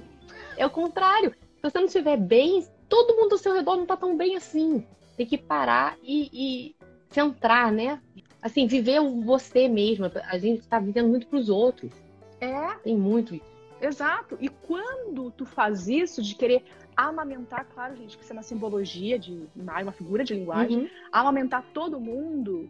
É 0.56 0.64
o 0.64 0.70
contrário. 0.70 1.34
Se 1.56 1.62
você 1.62 1.78
não 1.78 1.86
estiver 1.86 2.16
bem, 2.16 2.66
todo 2.88 3.16
mundo 3.16 3.32
ao 3.32 3.38
seu 3.38 3.52
redor 3.52 3.76
não 3.76 3.84
tá 3.84 3.98
tão 3.98 4.16
bem 4.16 4.34
assim. 4.34 4.86
Tem 5.14 5.26
que 5.26 5.36
parar 5.36 5.98
e, 6.02 6.30
e 6.32 6.76
centrar, 7.10 7.70
né? 7.70 8.00
Assim, 8.40 8.66
viver 8.66 8.98
você 9.26 9.68
mesma. 9.68 10.10
A 10.24 10.38
gente 10.38 10.66
tá 10.66 10.78
vivendo 10.78 11.08
muito 11.08 11.26
pros 11.26 11.50
outros. 11.50 11.92
É. 12.40 12.74
Tem 12.76 12.96
muito 12.96 13.34
isso. 13.34 13.58
Exato. 13.80 14.36
E 14.40 14.48
quando 14.48 15.30
tu 15.30 15.46
faz 15.46 15.88
isso 15.88 16.22
de 16.22 16.34
querer 16.34 16.64
amamentar, 16.96 17.66
claro, 17.72 17.96
gente, 17.96 18.16
que 18.16 18.24
isso 18.24 18.32
é 18.32 18.36
uma 18.36 18.42
simbologia 18.42 19.18
de 19.18 19.48
uma 19.54 19.92
figura 19.92 20.24
de 20.24 20.34
linguagem, 20.34 20.78
uhum. 20.78 20.88
amamentar 21.12 21.64
todo 21.72 22.00
mundo, 22.00 22.68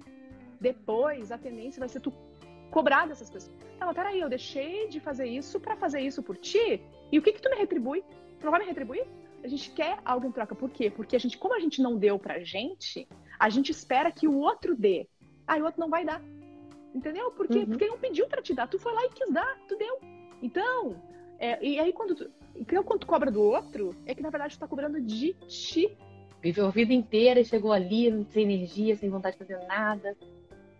depois 0.60 1.32
a 1.32 1.38
tendência 1.38 1.80
vai 1.80 1.88
ser 1.88 2.00
tu 2.00 2.12
cobrar 2.70 3.06
dessas 3.08 3.30
pessoas. 3.30 3.56
Não, 3.80 3.94
peraí, 3.94 4.20
eu 4.20 4.28
deixei 4.28 4.88
de 4.88 5.00
fazer 5.00 5.26
isso 5.26 5.58
para 5.58 5.76
fazer 5.76 6.00
isso 6.00 6.22
por 6.22 6.36
ti, 6.36 6.82
e 7.10 7.18
o 7.18 7.22
que 7.22 7.32
que 7.32 7.40
tu 7.40 7.48
me 7.48 7.56
retribui? 7.56 8.04
Tu 8.38 8.44
não 8.44 8.50
vai 8.50 8.60
me 8.60 8.66
retribuir? 8.66 9.06
A 9.42 9.48
gente 9.48 9.70
quer 9.70 9.98
algo 10.04 10.26
em 10.26 10.32
troca. 10.32 10.54
Por 10.54 10.68
quê? 10.68 10.90
Porque 10.90 11.16
a 11.16 11.18
gente, 11.18 11.38
como 11.38 11.54
a 11.54 11.60
gente 11.60 11.80
não 11.80 11.96
deu 11.96 12.18
pra 12.18 12.40
gente, 12.40 13.08
a 13.38 13.48
gente 13.48 13.70
espera 13.70 14.10
que 14.10 14.26
o 14.28 14.36
outro 14.36 14.76
dê. 14.76 15.08
Ah, 15.46 15.56
o 15.56 15.64
outro 15.64 15.80
não 15.80 15.88
vai 15.88 16.04
dar. 16.04 16.22
Entendeu? 16.94 17.30
Por 17.30 17.46
quê? 17.46 17.58
Uhum. 17.58 17.66
Porque 17.66 17.84
ele 17.84 17.92
não 17.92 17.98
pediu 17.98 18.26
para 18.26 18.42
te 18.42 18.54
dar, 18.54 18.66
tu 18.66 18.78
foi 18.78 18.92
lá 18.92 19.04
e 19.04 19.10
quis 19.10 19.32
dar, 19.32 19.58
tu 19.68 19.76
deu. 19.76 20.00
Então, 20.42 20.96
é, 21.38 21.64
e 21.64 21.78
aí 21.78 21.92
quando 21.92 22.14
tu, 22.14 22.30
então, 22.58 22.82
quando 22.82 23.00
tu 23.00 23.06
cobra 23.06 23.30
do 23.30 23.42
outro, 23.42 23.94
é 24.04 24.14
que 24.14 24.22
na 24.22 24.30
verdade 24.30 24.56
tu 24.56 24.60
tá 24.60 24.66
cobrando 24.66 25.00
de 25.00 25.34
ti. 25.46 25.96
Viveu 26.42 26.66
a 26.66 26.70
vida 26.70 26.92
inteira 26.92 27.40
e 27.40 27.44
chegou 27.44 27.72
ali 27.72 28.24
sem 28.30 28.44
energia, 28.44 28.96
sem 28.96 29.08
vontade 29.08 29.36
de 29.36 29.44
fazer 29.44 29.64
nada. 29.66 30.16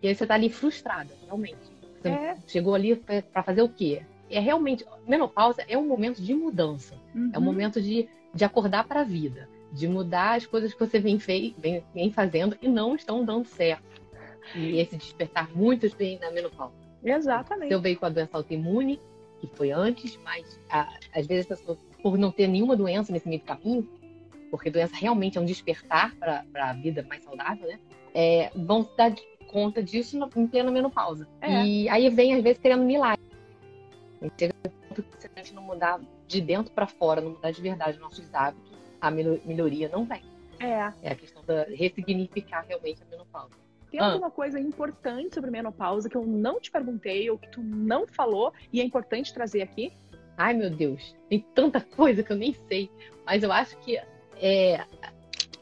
E 0.01 0.07
aí 0.07 0.15
você 0.15 0.25
tá 0.25 0.33
ali 0.33 0.49
frustrada, 0.49 1.13
realmente. 1.25 1.57
Você 2.01 2.09
é. 2.09 2.37
chegou 2.47 2.75
ali 2.75 2.95
para 2.95 3.43
fazer 3.43 3.61
o 3.61 3.69
quê? 3.69 4.01
É 4.29 4.39
realmente, 4.39 4.85
menopausa 5.07 5.63
é 5.67 5.77
um 5.77 5.85
momento 5.85 6.21
de 6.21 6.33
mudança. 6.33 6.95
Uhum. 7.13 7.31
É 7.33 7.37
um 7.37 7.41
uhum. 7.41 7.45
momento 7.45 7.81
de, 7.81 8.07
de 8.33 8.45
acordar 8.45 8.87
para 8.87 9.01
a 9.01 9.03
vida, 9.03 9.49
de 9.71 9.87
mudar 9.87 10.35
as 10.35 10.45
coisas 10.45 10.73
que 10.73 10.79
você 10.79 10.99
vem, 10.99 11.19
fei, 11.19 11.53
vem, 11.57 11.83
vem 11.93 12.11
fazendo 12.11 12.57
e 12.61 12.67
não 12.67 12.95
estão 12.95 13.25
dando 13.25 13.45
certo 13.45 13.88
e 14.55 14.79
esse 14.79 14.97
despertar 14.97 15.49
muitos 15.55 15.93
vem 15.93 16.19
na 16.19 16.31
menopausa. 16.31 16.73
Exatamente. 17.03 17.71
Eu 17.71 17.81
veio 17.81 17.97
com 17.97 18.05
a 18.05 18.09
doença 18.09 18.37
autoimune, 18.37 18.99
que 19.39 19.47
foi 19.47 19.71
antes, 19.71 20.17
mas 20.23 20.59
a, 20.69 20.89
às 21.13 21.25
vezes 21.25 21.51
as 21.51 21.59
pessoas 21.59 21.79
por 22.01 22.17
não 22.17 22.31
ter 22.31 22.47
nenhuma 22.47 22.75
doença 22.75 23.11
nesse 23.11 23.27
meio 23.27 23.41
do 23.41 23.45
caminho, 23.45 23.89
porque 24.49 24.69
doença 24.69 24.95
realmente 24.95 25.37
é 25.37 25.41
um 25.41 25.45
despertar 25.45 26.15
para 26.15 26.43
a 26.55 26.73
vida 26.73 27.05
mais 27.07 27.23
saudável, 27.23 27.67
né? 27.67 27.79
É, 28.13 28.51
vão 28.55 28.83
se 28.83 28.95
dar 28.97 29.13
conta 29.47 29.81
disso 29.81 30.17
em 30.35 30.47
plena 30.47 30.71
menopausa. 30.71 31.27
É. 31.41 31.63
E 31.65 31.89
aí 31.89 32.09
vem, 32.09 32.35
às 32.35 32.43
vezes, 32.43 32.59
querendo 32.59 32.83
milagre. 32.83 33.23
Chega 34.37 34.53
se 35.17 35.29
a 35.33 35.39
gente 35.39 35.53
não 35.53 35.63
mudar 35.63 35.99
de 36.27 36.41
dentro 36.41 36.71
para 36.73 36.87
fora, 36.87 37.21
não 37.21 37.31
mudar 37.31 37.51
de 37.51 37.61
verdade 37.61 37.97
nossos 37.99 38.33
hábitos, 38.33 38.71
a 38.99 39.09
melhoria 39.09 39.89
não 39.89 40.05
vem. 40.05 40.21
É. 40.59 40.91
É 41.01 41.11
a 41.11 41.15
questão 41.15 41.43
da 41.45 41.63
ressignificar 41.63 42.65
realmente 42.67 43.01
a 43.01 43.05
menopausa. 43.09 43.55
Tem 43.91 43.99
ah. 43.99 44.07
alguma 44.07 44.29
coisa 44.29 44.59
importante 44.59 45.35
sobre 45.35 45.49
menopausa 45.49 46.09
que 46.09 46.15
eu 46.15 46.25
não 46.25 46.59
te 46.59 46.69
perguntei 46.69 47.29
ou 47.29 47.37
que 47.37 47.49
tu 47.49 47.61
não 47.61 48.05
falou 48.05 48.53
e 48.71 48.79
é 48.79 48.83
importante 48.83 49.33
trazer 49.33 49.61
aqui? 49.61 49.91
Ai, 50.37 50.53
meu 50.53 50.69
Deus, 50.69 51.15
tem 51.27 51.45
tanta 51.53 51.81
coisa 51.81 52.23
que 52.23 52.31
eu 52.31 52.37
nem 52.37 52.53
sei. 52.67 52.89
Mas 53.25 53.43
eu 53.43 53.51
acho 53.51 53.77
que 53.77 53.97
é 54.37 54.85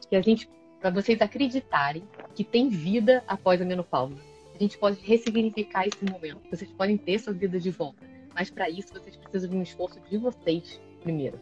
que 0.08 0.16
a 0.16 0.22
gente, 0.22 0.48
para 0.80 0.90
vocês 0.90 1.20
acreditarem 1.20 2.02
que 2.34 2.44
tem 2.44 2.68
vida 2.68 3.22
após 3.26 3.60
a 3.60 3.64
menopausa, 3.64 4.16
a 4.54 4.58
gente 4.58 4.78
pode 4.78 5.00
ressignificar 5.00 5.86
esse 5.86 6.04
momento. 6.04 6.40
Vocês 6.50 6.70
podem 6.72 6.96
ter 6.96 7.18
sua 7.18 7.32
vida 7.32 7.58
de 7.60 7.70
volta. 7.70 8.04
Mas 8.34 8.50
para 8.50 8.68
isso 8.70 8.92
vocês 8.92 9.16
precisam 9.16 9.50
de 9.50 9.56
um 9.56 9.62
esforço 9.62 10.00
de 10.08 10.16
vocês 10.16 10.80
primeiro. 11.02 11.38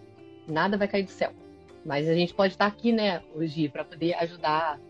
Nada 0.47 0.77
vai 0.77 0.89
cair 0.89 1.05
do 1.05 1.11
céu. 1.11 1.33
Mas 1.85 2.09
a 2.09 2.15
gente 2.15 2.35
pode 2.35 2.55
estar 2.55 2.67
aqui, 2.67 2.93
né, 2.93 3.23
hoje, 3.35 3.69
para 3.69 3.85
poder 3.85 4.15
ajudar, 4.15 4.81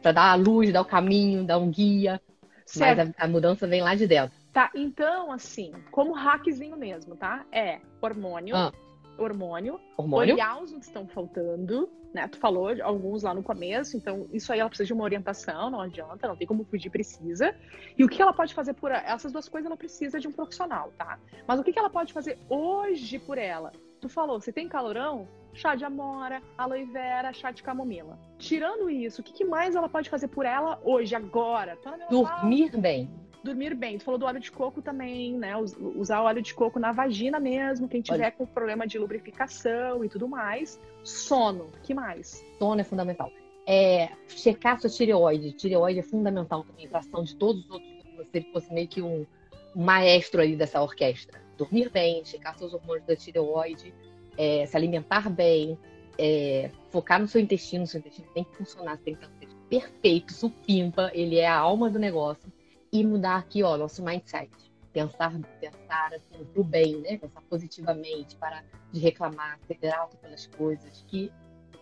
para 0.00 0.12
dar 0.12 0.32
a 0.32 0.34
luz, 0.34 0.72
dar 0.72 0.82
o 0.82 0.84
caminho, 0.84 1.44
dar 1.44 1.58
um 1.58 1.70
guia. 1.70 2.20
Certo. 2.64 2.98
Mas 2.98 3.14
a, 3.18 3.24
a 3.24 3.28
mudança 3.28 3.66
vem 3.66 3.82
lá 3.82 3.94
de 3.94 4.06
dentro. 4.06 4.32
Tá, 4.52 4.70
então, 4.74 5.30
assim, 5.30 5.72
como 5.90 6.12
hackzinho 6.12 6.76
mesmo, 6.76 7.16
tá? 7.16 7.44
É 7.52 7.80
hormônio, 8.00 8.56
ah. 8.56 8.72
hormônio, 9.16 9.80
hormônio, 9.96 10.34
olhar 10.34 10.60
os 10.60 10.72
que 10.72 10.78
estão 10.80 11.06
faltando, 11.06 11.88
né? 12.12 12.26
Tu 12.26 12.36
falou 12.38 12.68
alguns 12.82 13.22
lá 13.22 13.32
no 13.32 13.44
começo, 13.44 13.96
então 13.96 14.26
isso 14.32 14.52
aí 14.52 14.58
ela 14.58 14.68
precisa 14.68 14.88
de 14.88 14.92
uma 14.92 15.04
orientação, 15.04 15.70
não 15.70 15.80
adianta, 15.80 16.26
não 16.26 16.34
tem 16.34 16.48
como 16.48 16.64
fugir, 16.64 16.90
precisa. 16.90 17.54
E 17.96 18.04
o 18.04 18.08
que 18.08 18.20
ela 18.20 18.32
pode 18.32 18.52
fazer 18.52 18.74
por 18.74 18.90
essas 18.90 19.30
duas 19.30 19.48
coisas, 19.48 19.66
ela 19.66 19.76
precisa 19.76 20.18
de 20.18 20.26
um 20.26 20.32
profissional, 20.32 20.92
tá? 20.98 21.18
Mas 21.46 21.60
o 21.60 21.62
que 21.62 21.78
ela 21.78 21.90
pode 21.90 22.12
fazer 22.12 22.36
hoje 22.48 23.20
por 23.20 23.38
ela? 23.38 23.70
Tu 24.00 24.08
falou, 24.08 24.40
você 24.40 24.52
tem 24.52 24.68
calorão? 24.68 25.28
Chá 25.52 25.74
de 25.74 25.84
amora, 25.84 26.40
aloe 26.56 26.84
vera, 26.84 27.32
chá 27.32 27.50
de 27.50 27.62
camomila. 27.62 28.18
Tirando 28.38 28.88
isso, 28.88 29.20
o 29.20 29.24
que 29.24 29.44
mais 29.44 29.74
ela 29.74 29.88
pode 29.88 30.08
fazer 30.08 30.28
por 30.28 30.46
ela 30.46 30.80
hoje, 30.84 31.14
agora? 31.14 31.76
Dormir 32.08 32.76
bem 32.76 33.10
dormir 33.42 33.74
bem. 33.74 33.98
Tu 33.98 34.04
falou 34.04 34.18
do 34.18 34.26
óleo 34.26 34.40
de 34.40 34.50
coco 34.50 34.82
também, 34.82 35.34
né? 35.34 35.54
Usar 35.96 36.22
óleo 36.22 36.42
de 36.42 36.54
coco 36.54 36.78
na 36.78 36.92
vagina 36.92 37.40
mesmo, 37.40 37.88
quem 37.88 38.00
tiver 38.02 38.24
Olha. 38.24 38.32
com 38.32 38.46
problema 38.46 38.86
de 38.86 38.98
lubrificação 38.98 40.04
e 40.04 40.08
tudo 40.08 40.28
mais. 40.28 40.80
Sono, 41.02 41.70
que 41.82 41.94
mais? 41.94 42.44
Sono 42.58 42.80
é 42.80 42.84
fundamental. 42.84 43.32
É, 43.66 44.10
checar 44.28 44.80
sua 44.80 44.90
tireoide. 44.90 45.52
Tireoide 45.52 46.00
é 46.00 46.02
fundamental 46.02 46.64
também 46.64 46.88
para 46.88 46.98
ação 46.98 47.22
de 47.22 47.36
todos 47.36 47.64
os 47.64 47.70
outros. 47.70 47.90
Você 48.18 48.42
fosse 48.52 48.72
meio 48.72 48.88
que 48.88 49.00
um 49.00 49.26
maestro 49.74 50.40
ali 50.40 50.56
dessa 50.56 50.80
orquestra. 50.82 51.40
Dormir 51.56 51.90
bem, 51.90 52.24
checar 52.24 52.56
seus 52.56 52.72
hormônios 52.72 53.06
da 53.06 53.14
tireoide, 53.14 53.94
é, 54.36 54.64
se 54.66 54.76
alimentar 54.76 55.28
bem, 55.28 55.78
é, 56.18 56.70
focar 56.90 57.20
no 57.20 57.28
seu 57.28 57.40
intestino. 57.40 57.86
Seu 57.86 58.00
intestino 58.00 58.28
tem 58.32 58.44
que 58.44 58.56
funcionar, 58.56 58.96
tem 58.98 59.14
que 59.14 59.24
estar 59.24 59.40
perfeito, 59.70 60.32
supimpa, 60.32 61.10
ele 61.14 61.38
é 61.38 61.46
a 61.46 61.56
alma 61.56 61.88
do 61.88 61.98
negócio 61.98 62.52
e 62.92 63.06
mudar 63.06 63.36
aqui, 63.36 63.62
ó, 63.62 63.76
nosso 63.76 64.04
mindset. 64.04 64.50
Pensar, 64.92 65.32
pensar 65.60 66.12
assim, 66.12 66.44
pro 66.52 66.64
bem, 66.64 66.96
né? 66.96 67.16
Pensar 67.16 67.40
positivamente, 67.42 68.34
parar 68.34 68.64
de 68.90 68.98
reclamar, 68.98 69.60
ser 69.68 69.74
grato 69.74 70.16
pelas 70.16 70.46
coisas 70.48 71.04
que 71.06 71.30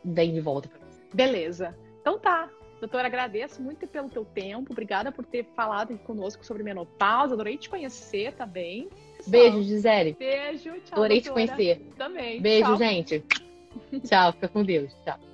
vem 0.05 0.35
de 0.35 0.41
volta 0.43 0.69
para 0.69 0.79
você. 0.87 1.01
Beleza. 1.15 1.75
Então 2.03 2.19
tá. 2.19 2.51
Doutora, 2.81 3.07
agradeço 3.07 3.61
muito 3.61 3.87
pelo 3.87 4.09
teu 4.09 4.25
tempo. 4.25 4.73
Obrigada 4.73 5.11
por 5.11 5.25
ter 5.25 5.45
falado 5.57 5.95
aqui 5.95 6.05
conosco 6.05 6.45
sobre 6.45 6.63
menopausa. 6.63 7.35
Adorei 7.35 7.57
te 7.57 7.69
conhecer 7.69 8.33
também. 8.35 8.89
Beijo, 9.27 9.63
Gisele. 9.63 10.17
Beijo, 10.19 10.73
tchau. 10.81 10.99
Adorei 10.99 11.21
doutora. 11.21 11.47
te 11.47 11.53
conhecer. 11.53 11.81
Também. 11.97 12.41
Beijo, 12.41 12.69
tchau. 12.69 12.77
gente. 12.77 13.25
tchau, 14.07 14.33
fica 14.33 14.49
com 14.49 14.63
Deus. 14.63 14.95
Tchau. 15.05 15.28